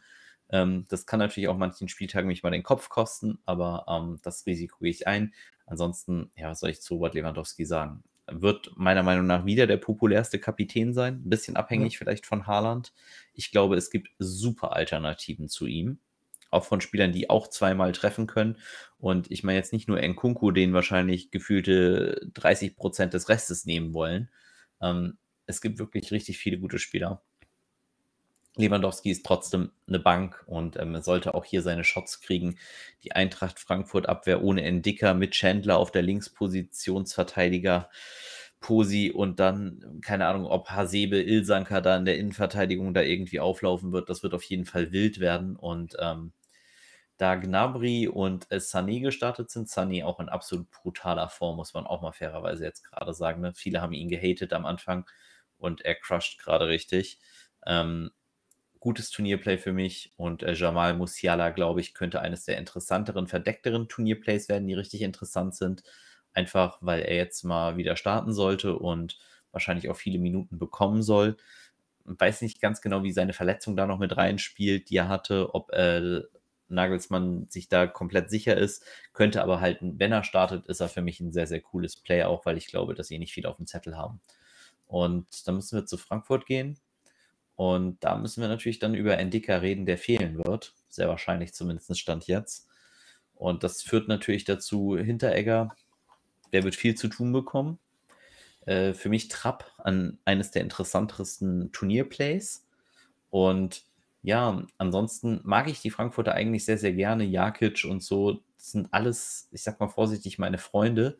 Ähm, 0.50 0.86
das 0.88 1.06
kann 1.06 1.18
natürlich 1.18 1.48
auch 1.48 1.56
manchen 1.56 1.88
Spieltagen 1.88 2.28
mich 2.28 2.42
mal 2.42 2.50
den 2.50 2.62
Kopf 2.62 2.88
kosten, 2.88 3.38
aber 3.44 3.84
ähm, 3.88 4.18
das 4.22 4.46
Risiko 4.46 4.78
gehe 4.80 4.90
ich 4.90 5.06
ein. 5.06 5.34
Ansonsten, 5.66 6.30
ja, 6.36 6.50
was 6.50 6.60
soll 6.60 6.70
ich 6.70 6.80
zu 6.80 6.94
Robert 6.94 7.14
Lewandowski 7.14 7.64
sagen? 7.64 8.02
wird 8.30 8.72
meiner 8.76 9.02
Meinung 9.02 9.26
nach 9.26 9.44
wieder 9.44 9.66
der 9.66 9.76
populärste 9.76 10.38
Kapitän 10.38 10.94
sein. 10.94 11.22
Ein 11.24 11.30
bisschen 11.30 11.56
abhängig 11.56 11.94
ja. 11.94 11.98
vielleicht 11.98 12.26
von 12.26 12.46
Haaland. 12.46 12.92
Ich 13.34 13.50
glaube, 13.50 13.76
es 13.76 13.90
gibt 13.90 14.10
super 14.18 14.72
Alternativen 14.72 15.48
zu 15.48 15.66
ihm. 15.66 15.98
Auch 16.50 16.64
von 16.64 16.80
Spielern, 16.80 17.12
die 17.12 17.30
auch 17.30 17.48
zweimal 17.48 17.92
treffen 17.92 18.26
können. 18.26 18.56
Und 18.98 19.30
ich 19.30 19.44
meine 19.44 19.58
jetzt 19.58 19.72
nicht 19.72 19.88
nur 19.88 20.00
Nkunku, 20.00 20.50
den 20.50 20.72
wahrscheinlich 20.72 21.30
gefühlte 21.30 22.28
30 22.34 22.76
Prozent 22.76 23.14
des 23.14 23.28
Restes 23.28 23.66
nehmen 23.66 23.94
wollen. 23.94 24.30
Ähm, 24.82 25.18
es 25.46 25.60
gibt 25.60 25.78
wirklich 25.78 26.10
richtig 26.12 26.38
viele 26.38 26.58
gute 26.58 26.78
Spieler. 26.78 27.22
Lewandowski 28.56 29.10
ist 29.10 29.24
trotzdem 29.24 29.70
eine 29.86 30.00
Bank 30.00 30.42
und 30.46 30.76
ähm, 30.76 31.00
sollte 31.00 31.34
auch 31.34 31.44
hier 31.44 31.62
seine 31.62 31.84
Shots 31.84 32.20
kriegen. 32.20 32.56
Die 33.04 33.12
Eintracht 33.12 33.58
Frankfurt 33.58 34.08
Abwehr 34.08 34.42
ohne 34.42 34.62
Endicker 34.62 35.14
mit 35.14 35.32
Chandler 35.32 35.78
auf 35.78 35.92
der 35.92 36.02
Linkspositionsverteidiger. 36.02 37.88
Posi 38.60 39.10
und 39.10 39.40
dann, 39.40 40.00
keine 40.02 40.26
Ahnung, 40.26 40.44
ob 40.44 40.68
Hasebe, 40.68 41.22
Ilsanker 41.22 41.80
da 41.80 41.96
in 41.96 42.04
der 42.04 42.18
Innenverteidigung 42.18 42.92
da 42.92 43.00
irgendwie 43.00 43.40
auflaufen 43.40 43.92
wird. 43.92 44.10
Das 44.10 44.22
wird 44.22 44.34
auf 44.34 44.42
jeden 44.42 44.66
Fall 44.66 44.92
wild 44.92 45.18
werden. 45.18 45.56
Und 45.56 45.96
ähm, 45.98 46.32
da 47.20 47.34
Gnabry 47.34 48.08
und 48.08 48.50
äh, 48.50 48.56
Sané 48.56 49.00
gestartet 49.00 49.50
sind, 49.50 49.68
Sané 49.68 50.04
auch 50.04 50.20
in 50.20 50.28
absolut 50.28 50.70
brutaler 50.70 51.28
Form, 51.28 51.56
muss 51.56 51.74
man 51.74 51.86
auch 51.86 52.02
mal 52.02 52.12
fairerweise 52.12 52.64
jetzt 52.64 52.82
gerade 52.84 53.12
sagen. 53.12 53.42
Ne? 53.42 53.52
Viele 53.54 53.80
haben 53.82 53.92
ihn 53.92 54.08
gehatet 54.08 54.52
am 54.52 54.64
Anfang 54.66 55.08
und 55.58 55.82
er 55.82 55.94
crusht 55.96 56.40
gerade 56.40 56.68
richtig. 56.68 57.18
Ähm, 57.66 58.10
gutes 58.80 59.10
Turnierplay 59.10 59.58
für 59.58 59.72
mich 59.72 60.12
und 60.16 60.42
äh, 60.42 60.54
Jamal 60.54 60.94
Musiala, 60.94 61.50
glaube 61.50 61.80
ich, 61.80 61.94
könnte 61.94 62.20
eines 62.20 62.44
der 62.44 62.58
interessanteren, 62.58 63.26
verdeckteren 63.28 63.88
Turnierplays 63.88 64.48
werden, 64.48 64.66
die 64.66 64.74
richtig 64.74 65.02
interessant 65.02 65.54
sind. 65.54 65.82
Einfach, 66.32 66.78
weil 66.80 67.02
er 67.02 67.16
jetzt 67.16 67.44
mal 67.44 67.76
wieder 67.76 67.96
starten 67.96 68.32
sollte 68.32 68.78
und 68.78 69.18
wahrscheinlich 69.52 69.90
auch 69.90 69.96
viele 69.96 70.18
Minuten 70.18 70.58
bekommen 70.58 71.02
soll. 71.02 71.36
Weiß 72.04 72.40
nicht 72.40 72.60
ganz 72.60 72.80
genau, 72.80 73.02
wie 73.02 73.12
seine 73.12 73.34
Verletzung 73.34 73.76
da 73.76 73.86
noch 73.86 73.98
mit 73.98 74.16
reinspielt, 74.16 74.90
die 74.90 74.96
er 74.96 75.08
hatte, 75.08 75.54
ob 75.54 75.72
äh, 75.72 76.22
Nagelsmann 76.70 77.46
sich 77.48 77.68
da 77.68 77.86
komplett 77.86 78.30
sicher 78.30 78.56
ist, 78.56 78.84
könnte 79.12 79.42
aber 79.42 79.60
halt, 79.60 79.78
wenn 79.80 80.12
er 80.12 80.24
startet, 80.24 80.66
ist 80.66 80.80
er 80.80 80.88
für 80.88 81.02
mich 81.02 81.20
ein 81.20 81.32
sehr, 81.32 81.46
sehr 81.46 81.60
cooles 81.60 81.96
Play, 81.96 82.24
auch 82.24 82.46
weil 82.46 82.56
ich 82.56 82.66
glaube, 82.66 82.94
dass 82.94 83.08
sie 83.08 83.18
nicht 83.18 83.32
viel 83.32 83.46
auf 83.46 83.56
dem 83.56 83.66
Zettel 83.66 83.96
haben. 83.96 84.20
Und 84.86 85.46
dann 85.46 85.56
müssen 85.56 85.78
wir 85.78 85.86
zu 85.86 85.96
Frankfurt 85.96 86.46
gehen. 86.46 86.78
Und 87.56 88.02
da 88.02 88.16
müssen 88.16 88.40
wir 88.40 88.48
natürlich 88.48 88.78
dann 88.78 88.94
über 88.94 89.18
Endika 89.18 89.56
reden, 89.58 89.86
der 89.86 89.98
fehlen 89.98 90.38
wird. 90.38 90.74
Sehr 90.88 91.08
wahrscheinlich 91.08 91.52
zumindest 91.52 91.98
Stand 91.98 92.26
jetzt. 92.26 92.68
Und 93.34 93.62
das 93.62 93.82
führt 93.82 94.08
natürlich 94.08 94.44
dazu, 94.44 94.96
Hinteregger, 94.96 95.74
der 96.52 96.64
wird 96.64 96.74
viel 96.74 96.94
zu 96.94 97.08
tun 97.08 97.32
bekommen. 97.32 97.78
Äh, 98.66 98.94
für 98.94 99.08
mich 99.08 99.28
Trapp 99.28 99.72
an 99.78 100.18
eines 100.24 100.50
der 100.50 100.62
interessantesten 100.62 101.70
Turnierplays. 101.72 102.66
Und 103.30 103.84
ja, 104.22 104.62
ansonsten 104.78 105.40
mag 105.44 105.68
ich 105.68 105.80
die 105.80 105.90
Frankfurter 105.90 106.34
eigentlich 106.34 106.64
sehr, 106.64 106.78
sehr 106.78 106.92
gerne. 106.92 107.24
Jakic 107.24 107.84
und 107.84 108.02
so 108.02 108.40
das 108.60 108.72
sind 108.72 108.88
alles, 108.92 109.48
ich 109.52 109.62
sag 109.62 109.80
mal 109.80 109.88
vorsichtig, 109.88 110.38
meine 110.38 110.58
Freunde. 110.58 111.18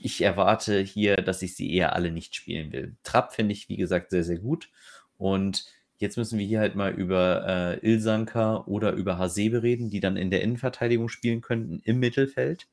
ich 0.00 0.20
erwarte 0.20 0.80
hier, 0.80 1.16
dass 1.16 1.42
ich 1.42 1.56
sie 1.56 1.72
eher 1.72 1.94
alle 1.94 2.10
nicht 2.12 2.34
spielen 2.34 2.72
will. 2.72 2.96
Trapp 3.04 3.34
finde 3.34 3.52
ich, 3.52 3.68
wie 3.68 3.76
gesagt, 3.76 4.10
sehr, 4.10 4.24
sehr 4.24 4.38
gut. 4.38 4.70
Und 5.16 5.64
jetzt 5.98 6.16
müssen 6.16 6.38
wir 6.38 6.46
hier 6.46 6.60
halt 6.60 6.74
mal 6.76 6.92
über 6.92 7.78
äh, 7.82 7.86
Ilsanka 7.88 8.64
oder 8.66 8.92
über 8.92 9.18
Hasebe 9.18 9.62
reden, 9.62 9.90
die 9.90 10.00
dann 10.00 10.16
in 10.16 10.30
der 10.30 10.42
Innenverteidigung 10.42 11.08
spielen 11.08 11.40
könnten 11.40 11.80
im 11.84 12.00
Mittelfeld. 12.00 12.68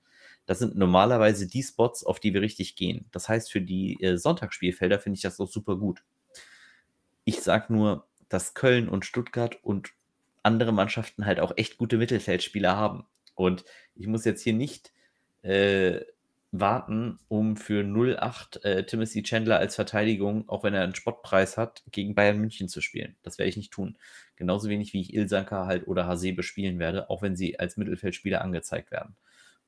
Das 0.47 0.59
sind 0.59 0.75
normalerweise 0.75 1.47
die 1.47 1.63
Spots, 1.63 2.03
auf 2.03 2.19
die 2.19 2.33
wir 2.33 2.41
richtig 2.41 2.75
gehen. 2.75 3.05
Das 3.11 3.29
heißt, 3.29 3.51
für 3.51 3.61
die 3.61 4.01
äh, 4.01 4.17
Sonntagsspielfelder 4.17 4.99
finde 4.99 5.17
ich 5.17 5.23
das 5.23 5.39
auch 5.39 5.49
super 5.49 5.77
gut. 5.77 6.03
Ich 7.25 7.41
sage 7.41 7.73
nur, 7.73 8.07
dass 8.35 8.53
Köln 8.53 8.89
und 8.89 9.05
Stuttgart 9.05 9.63
und 9.63 9.91
andere 10.43 10.73
Mannschaften 10.73 11.25
halt 11.25 11.39
auch 11.39 11.53
echt 11.55 11.77
gute 11.77 11.97
Mittelfeldspieler 11.97 12.75
haben. 12.75 13.05
Und 13.33 13.63
ich 13.95 14.07
muss 14.07 14.25
jetzt 14.25 14.41
hier 14.41 14.51
nicht 14.51 14.91
äh, 15.41 16.01
warten, 16.51 17.17
um 17.29 17.55
für 17.55 17.81
0,8 17.83 18.61
äh, 18.65 18.85
Timothy 18.85 19.23
Chandler 19.23 19.57
als 19.57 19.75
Verteidigung, 19.75 20.49
auch 20.49 20.65
wenn 20.65 20.73
er 20.73 20.83
einen 20.83 20.95
Spottpreis 20.95 21.55
hat, 21.55 21.81
gegen 21.93 22.13
Bayern 22.13 22.37
München 22.37 22.67
zu 22.67 22.81
spielen. 22.81 23.15
Das 23.23 23.37
werde 23.37 23.47
ich 23.49 23.55
nicht 23.55 23.71
tun. 23.71 23.97
Genauso 24.35 24.67
wenig 24.67 24.91
wie 24.91 24.99
ich 24.99 25.13
Ilsanka 25.13 25.65
halt 25.65 25.87
oder 25.87 26.05
Hasebe 26.05 26.43
spielen 26.43 26.77
werde, 26.77 27.09
auch 27.09 27.21
wenn 27.21 27.37
sie 27.37 27.57
als 27.57 27.77
Mittelfeldspieler 27.77 28.41
angezeigt 28.41 28.91
werden. 28.91 29.15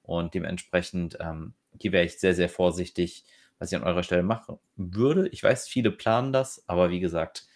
Und 0.02 0.34
dementsprechend 0.34 1.18
ähm, 1.22 1.54
hier 1.80 1.94
wäre 1.94 2.04
ich 2.04 2.20
sehr, 2.20 2.36
sehr 2.36 2.50
vorsichtig, 2.50 3.24
was 3.60 3.72
ich 3.72 3.78
an 3.78 3.84
eurer 3.88 4.04
Stelle 4.04 4.24
machen 4.24 4.60
würde. 4.76 5.30
Ich 5.30 5.42
weiß, 5.42 5.70
viele 5.70 5.92
planen 5.92 6.34
das, 6.34 6.66
aber 6.68 6.90
wie 6.90 7.00
gesagt, 7.00 7.48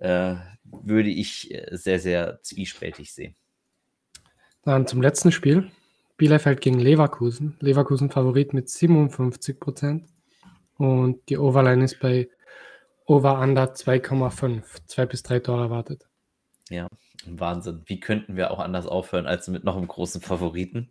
äh, 0.00 0.34
würde 0.64 1.10
ich 1.10 1.52
äh, 1.54 1.68
sehr, 1.76 2.00
sehr 2.00 2.42
zwiespältig 2.42 3.12
sehen. 3.12 3.36
Dann 4.62 4.86
zum 4.86 5.00
letzten 5.00 5.32
Spiel. 5.32 5.70
Bielefeld 6.16 6.60
gegen 6.60 6.78
Leverkusen. 6.78 7.56
Leverkusen 7.60 8.10
Favorit 8.10 8.52
mit 8.52 8.68
57 8.68 9.58
Prozent. 9.58 10.08
Und 10.76 11.28
die 11.28 11.38
Overline 11.38 11.84
ist 11.84 11.98
bei 12.00 12.28
Over 13.06 13.40
Under 13.40 13.72
2,5. 13.74 14.62
Zwei 14.86 15.06
bis 15.06 15.22
drei 15.22 15.40
Tore 15.40 15.62
erwartet. 15.62 16.06
Ja, 16.68 16.88
Wahnsinn. 17.26 17.82
Wie 17.86 18.00
könnten 18.00 18.36
wir 18.36 18.50
auch 18.50 18.60
anders 18.60 18.86
aufhören 18.86 19.26
als 19.26 19.48
mit 19.48 19.64
noch 19.64 19.76
einem 19.76 19.88
großen 19.88 20.20
Favoriten? 20.20 20.90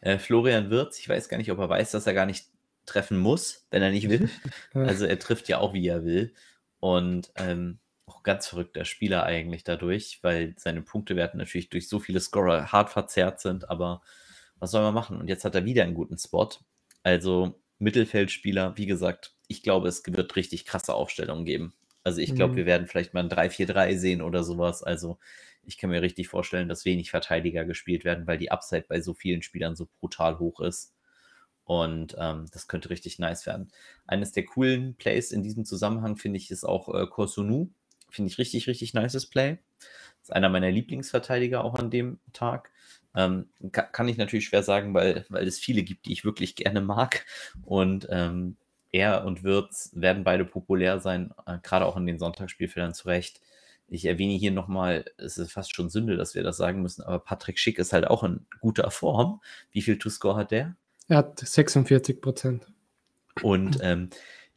Äh, 0.00 0.18
Florian 0.18 0.70
Wirz, 0.70 0.98
ich 0.98 1.08
weiß 1.08 1.28
gar 1.28 1.36
nicht, 1.36 1.50
ob 1.50 1.58
er 1.58 1.68
weiß, 1.68 1.92
dass 1.92 2.06
er 2.06 2.14
gar 2.14 2.26
nicht 2.26 2.46
treffen 2.86 3.18
muss, 3.18 3.66
wenn 3.70 3.82
er 3.82 3.90
nicht 3.90 4.08
will. 4.08 4.28
Also 4.74 5.06
er 5.06 5.18
trifft 5.18 5.48
ja 5.48 5.58
auch, 5.58 5.72
wie 5.72 5.86
er 5.86 6.04
will. 6.04 6.34
Und 6.80 7.32
ähm, 7.36 7.78
auch 8.06 8.22
ganz 8.22 8.46
verrückter 8.46 8.84
Spieler 8.84 9.24
eigentlich 9.24 9.64
dadurch, 9.64 10.18
weil 10.22 10.54
seine 10.58 10.82
Punktewerte 10.82 11.36
natürlich 11.36 11.70
durch 11.70 11.88
so 11.88 11.98
viele 11.98 12.20
Scorer 12.20 12.72
hart 12.72 12.90
verzerrt 12.90 13.40
sind, 13.40 13.70
aber 13.70 14.02
was 14.58 14.70
soll 14.70 14.82
man 14.82 14.94
machen? 14.94 15.18
Und 15.18 15.28
jetzt 15.28 15.44
hat 15.44 15.54
er 15.54 15.64
wieder 15.64 15.82
einen 15.82 15.94
guten 15.94 16.18
Spot. 16.18 16.48
Also 17.02 17.60
Mittelfeldspieler, 17.78 18.76
wie 18.76 18.86
gesagt, 18.86 19.34
ich 19.48 19.62
glaube, 19.62 19.88
es 19.88 20.02
wird 20.06 20.36
richtig 20.36 20.64
krasse 20.64 20.94
Aufstellungen 20.94 21.44
geben. 21.44 21.74
Also 22.02 22.20
ich 22.20 22.34
glaube, 22.34 22.52
mhm. 22.52 22.56
wir 22.58 22.66
werden 22.66 22.86
vielleicht 22.86 23.14
mal 23.14 23.22
ein 23.22 23.30
3-4-3 23.30 23.96
sehen 23.96 24.22
oder 24.22 24.44
sowas. 24.44 24.82
Also 24.82 25.18
ich 25.62 25.78
kann 25.78 25.90
mir 25.90 26.02
richtig 26.02 26.28
vorstellen, 26.28 26.68
dass 26.68 26.84
wenig 26.84 27.10
Verteidiger 27.10 27.64
gespielt 27.64 28.04
werden, 28.04 28.26
weil 28.26 28.38
die 28.38 28.50
Upside 28.50 28.84
bei 28.88 29.00
so 29.00 29.14
vielen 29.14 29.42
Spielern 29.42 29.76
so 29.76 29.88
brutal 30.00 30.38
hoch 30.38 30.60
ist. 30.60 30.94
Und 31.64 32.14
ähm, 32.18 32.46
das 32.52 32.68
könnte 32.68 32.90
richtig 32.90 33.18
nice 33.18 33.46
werden. 33.46 33.70
Eines 34.06 34.32
der 34.32 34.44
coolen 34.44 34.96
Plays 34.96 35.32
in 35.32 35.42
diesem 35.42 35.64
Zusammenhang 35.64 36.16
finde 36.16 36.36
ich 36.36 36.50
ist 36.50 36.64
auch 36.64 36.94
äh, 36.94 37.06
Kosunu. 37.06 37.70
Finde 38.14 38.30
ich 38.30 38.38
richtig, 38.38 38.68
richtig 38.68 38.94
nices 38.94 39.26
Play. 39.26 39.58
Ist 40.22 40.32
einer 40.32 40.48
meiner 40.48 40.70
Lieblingsverteidiger 40.70 41.64
auch 41.64 41.74
an 41.74 41.90
dem 41.90 42.20
Tag. 42.32 42.70
Ähm, 43.16 43.48
kann, 43.72 43.86
kann, 43.90 44.08
ich 44.08 44.16
natürlich 44.16 44.46
schwer 44.46 44.62
sagen, 44.62 44.94
weil, 44.94 45.26
weil 45.28 45.46
es 45.48 45.58
viele 45.58 45.82
gibt, 45.82 46.06
die 46.06 46.12
ich 46.12 46.24
wirklich 46.24 46.54
gerne 46.54 46.80
mag. 46.80 47.26
Und 47.64 48.06
ähm, 48.10 48.56
er 48.92 49.24
und 49.24 49.42
Wirtz 49.42 49.90
werden 49.94 50.22
beide 50.22 50.44
populär 50.44 51.00
sein, 51.00 51.34
äh, 51.46 51.58
gerade 51.60 51.86
auch 51.86 51.96
in 51.96 52.06
den 52.06 52.20
Sonntagsspielfeldern 52.20 52.94
zurecht. 52.94 53.40
Ich 53.88 54.04
erwähne 54.04 54.34
hier 54.34 54.52
nochmal, 54.52 55.04
es 55.16 55.36
ist 55.36 55.52
fast 55.52 55.74
schon 55.74 55.90
Sünde, 55.90 56.16
dass 56.16 56.36
wir 56.36 56.44
das 56.44 56.56
sagen 56.56 56.82
müssen, 56.82 57.02
aber 57.02 57.18
Patrick 57.18 57.58
Schick 57.58 57.78
ist 57.80 57.92
halt 57.92 58.06
auch 58.06 58.22
in 58.22 58.46
guter 58.60 58.92
Form. 58.92 59.42
Wie 59.72 59.82
viel 59.82 59.98
To-Score 59.98 60.36
hat 60.36 60.52
der? 60.52 60.76
Er 61.08 61.18
hat 61.18 61.40
46 61.40 62.20
Prozent. 62.20 62.66
Und 63.42 63.78
ähm, 63.82 64.10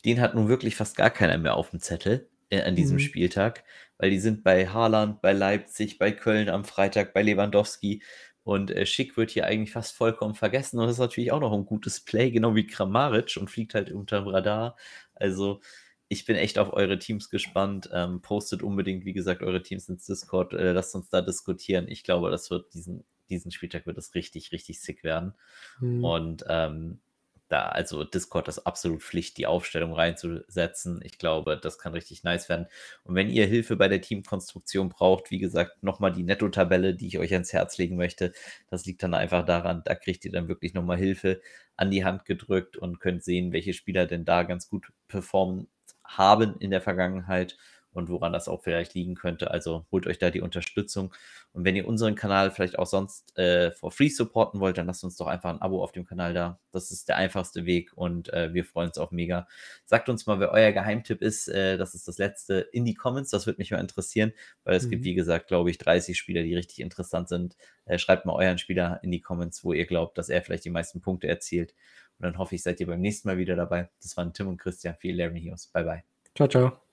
den 0.05 0.21
hat 0.21 0.35
nun 0.35 0.47
wirklich 0.47 0.75
fast 0.75 0.95
gar 0.95 1.09
keiner 1.09 1.39
mehr 1.39 1.55
auf 1.55 1.71
dem 1.71 1.79
Zettel 1.79 2.29
an 2.51 2.75
diesem 2.75 2.97
mhm. 2.97 3.01
Spieltag, 3.01 3.63
weil 3.97 4.09
die 4.09 4.19
sind 4.19 4.43
bei 4.43 4.67
Haaland, 4.67 5.21
bei 5.21 5.33
Leipzig, 5.33 5.97
bei 5.97 6.11
Köln 6.11 6.49
am 6.49 6.63
Freitag, 6.65 7.13
bei 7.13 7.21
Lewandowski. 7.21 8.01
Und 8.43 8.71
äh, 8.71 8.85
Schick 8.85 9.17
wird 9.17 9.31
hier 9.31 9.45
eigentlich 9.45 9.73
fast 9.73 9.93
vollkommen 9.95 10.33
vergessen. 10.33 10.79
Und 10.79 10.85
das 10.85 10.93
ist 10.93 11.01
natürlich 11.01 11.33
auch 11.33 11.41
noch 11.41 11.51
ein 11.51 11.65
gutes 11.65 11.99
Play, 11.99 12.31
genau 12.31 12.55
wie 12.55 12.65
Kramaric 12.65 13.35
und 13.37 13.49
fliegt 13.49 13.73
halt 13.73 13.91
unter 13.91 14.21
dem 14.21 14.29
Radar. 14.29 14.77
Also 15.15 15.59
ich 16.07 16.25
bin 16.25 16.37
echt 16.37 16.57
auf 16.57 16.71
eure 16.71 16.97
Teams 16.97 17.29
gespannt. 17.29 17.89
Ähm, 17.91 18.21
postet 18.21 18.63
unbedingt, 18.63 19.03
wie 19.03 19.11
gesagt, 19.11 19.43
eure 19.43 19.61
Teams 19.61 19.89
ins 19.89 20.05
Discord. 20.05 20.53
Äh, 20.53 20.71
lasst 20.71 20.95
uns 20.95 21.09
da 21.09 21.21
diskutieren. 21.21 21.89
Ich 21.89 22.03
glaube, 22.03 22.31
das 22.31 22.49
wird 22.49 22.73
diesen, 22.73 23.03
diesen 23.29 23.51
Spieltag 23.51 23.85
wird 23.85 23.97
das 23.97 24.15
richtig, 24.15 24.53
richtig 24.53 24.79
sick 24.79 25.03
werden. 25.03 25.33
Mhm. 25.81 26.03
Und 26.05 26.45
ähm, 26.47 27.01
da, 27.49 27.69
also 27.69 28.03
Discord 28.03 28.47
ist 28.47 28.59
absolut 28.59 29.01
Pflicht, 29.03 29.37
die 29.37 29.47
Aufstellung 29.47 29.93
reinzusetzen. 29.93 31.01
Ich 31.03 31.17
glaube, 31.17 31.57
das 31.57 31.77
kann 31.77 31.93
richtig 31.93 32.23
nice 32.23 32.49
werden. 32.49 32.67
Und 33.03 33.15
wenn 33.15 33.29
ihr 33.29 33.45
Hilfe 33.45 33.75
bei 33.75 33.87
der 33.87 34.01
Teamkonstruktion 34.01 34.89
braucht, 34.89 35.31
wie 35.31 35.39
gesagt, 35.39 35.81
nochmal 35.83 36.11
die 36.11 36.23
Netto-Tabelle, 36.23 36.95
die 36.95 37.07
ich 37.07 37.17
euch 37.19 37.33
ans 37.33 37.53
Herz 37.53 37.77
legen 37.77 37.95
möchte. 37.97 38.33
Das 38.69 38.85
liegt 38.85 39.03
dann 39.03 39.13
einfach 39.13 39.45
daran, 39.45 39.81
da 39.85 39.95
kriegt 39.95 40.25
ihr 40.25 40.31
dann 40.31 40.47
wirklich 40.47 40.73
nochmal 40.73 40.97
Hilfe 40.97 41.41
an 41.75 41.91
die 41.91 42.03
Hand 42.03 42.25
gedrückt 42.25 42.77
und 42.77 42.99
könnt 42.99 43.23
sehen, 43.23 43.51
welche 43.53 43.73
Spieler 43.73 44.05
denn 44.07 44.25
da 44.25 44.43
ganz 44.43 44.69
gut 44.69 44.87
performen 45.07 45.67
haben 46.03 46.55
in 46.59 46.71
der 46.71 46.81
Vergangenheit 46.81 47.57
und 47.97 48.09
woran 48.09 48.31
das 48.31 48.47
auch 48.47 48.61
vielleicht 48.61 48.93
liegen 48.93 49.15
könnte. 49.15 49.49
Also 49.49 49.85
holt 49.91 50.05
euch 50.05 50.19
da 50.19 50.29
die 50.29 50.41
Unterstützung. 50.41 51.13
Und 51.51 51.65
wenn 51.65 51.75
ihr 51.75 51.87
unseren 51.87 52.13
Kanal 52.13 52.51
vielleicht 52.51 52.77
auch 52.77 52.85
sonst 52.85 53.35
äh, 53.37 53.71
for 53.71 53.91
free 53.91 54.09
supporten 54.09 54.59
wollt, 54.59 54.77
dann 54.77 54.85
lasst 54.85 55.03
uns 55.03 55.17
doch 55.17 55.25
einfach 55.25 55.49
ein 55.49 55.61
Abo 55.61 55.83
auf 55.83 55.91
dem 55.91 56.05
Kanal 56.05 56.33
da. 56.33 56.59
Das 56.71 56.91
ist 56.91 57.09
der 57.09 57.17
einfachste 57.17 57.65
Weg 57.65 57.91
und 57.95 58.31
äh, 58.31 58.53
wir 58.53 58.65
freuen 58.65 58.89
uns 58.89 58.99
auch 58.99 59.09
mega. 59.09 59.47
Sagt 59.85 60.09
uns 60.09 60.27
mal, 60.27 60.39
wer 60.39 60.51
euer 60.51 60.71
Geheimtipp 60.71 61.23
ist. 61.23 61.47
Äh, 61.47 61.77
das 61.77 61.95
ist 61.95 62.07
das 62.07 62.19
letzte 62.19 62.59
in 62.71 62.85
die 62.85 62.93
Comments. 62.93 63.29
Das 63.29 63.47
würde 63.47 63.57
mich 63.57 63.71
mal 63.71 63.79
interessieren, 63.79 64.31
weil 64.63 64.75
es 64.75 64.85
mhm. 64.85 64.91
gibt, 64.91 65.03
wie 65.03 65.15
gesagt, 65.15 65.47
glaube 65.47 65.71
ich, 65.71 65.79
30 65.79 66.15
Spieler, 66.15 66.43
die 66.43 66.53
richtig 66.53 66.79
interessant 66.79 67.29
sind. 67.29 67.57
Äh, 67.85 67.97
schreibt 67.97 68.25
mal 68.25 68.33
euren 68.33 68.59
Spieler 68.59 68.99
in 69.01 69.11
die 69.11 69.21
Comments, 69.21 69.63
wo 69.63 69.73
ihr 69.73 69.87
glaubt, 69.87 70.19
dass 70.19 70.29
er 70.29 70.43
vielleicht 70.43 70.65
die 70.65 70.69
meisten 70.69 71.01
Punkte 71.01 71.27
erzielt. 71.27 71.73
Und 72.19 72.25
dann 72.25 72.37
hoffe 72.37 72.53
ich, 72.53 72.61
seid 72.61 72.79
ihr 72.79 72.85
beim 72.87 73.01
nächsten 73.01 73.27
Mal 73.27 73.37
wieder 73.37 73.55
dabei. 73.55 73.89
Das 74.03 74.15
waren 74.17 74.33
Tim 74.33 74.47
und 74.47 74.57
Christian 74.57 74.95
für 74.99 75.11
Larry 75.11 75.41
Heroes. 75.41 75.67
Bye, 75.67 75.83
bye. 75.83 76.03
Ciao, 76.35 76.47
ciao. 76.47 76.86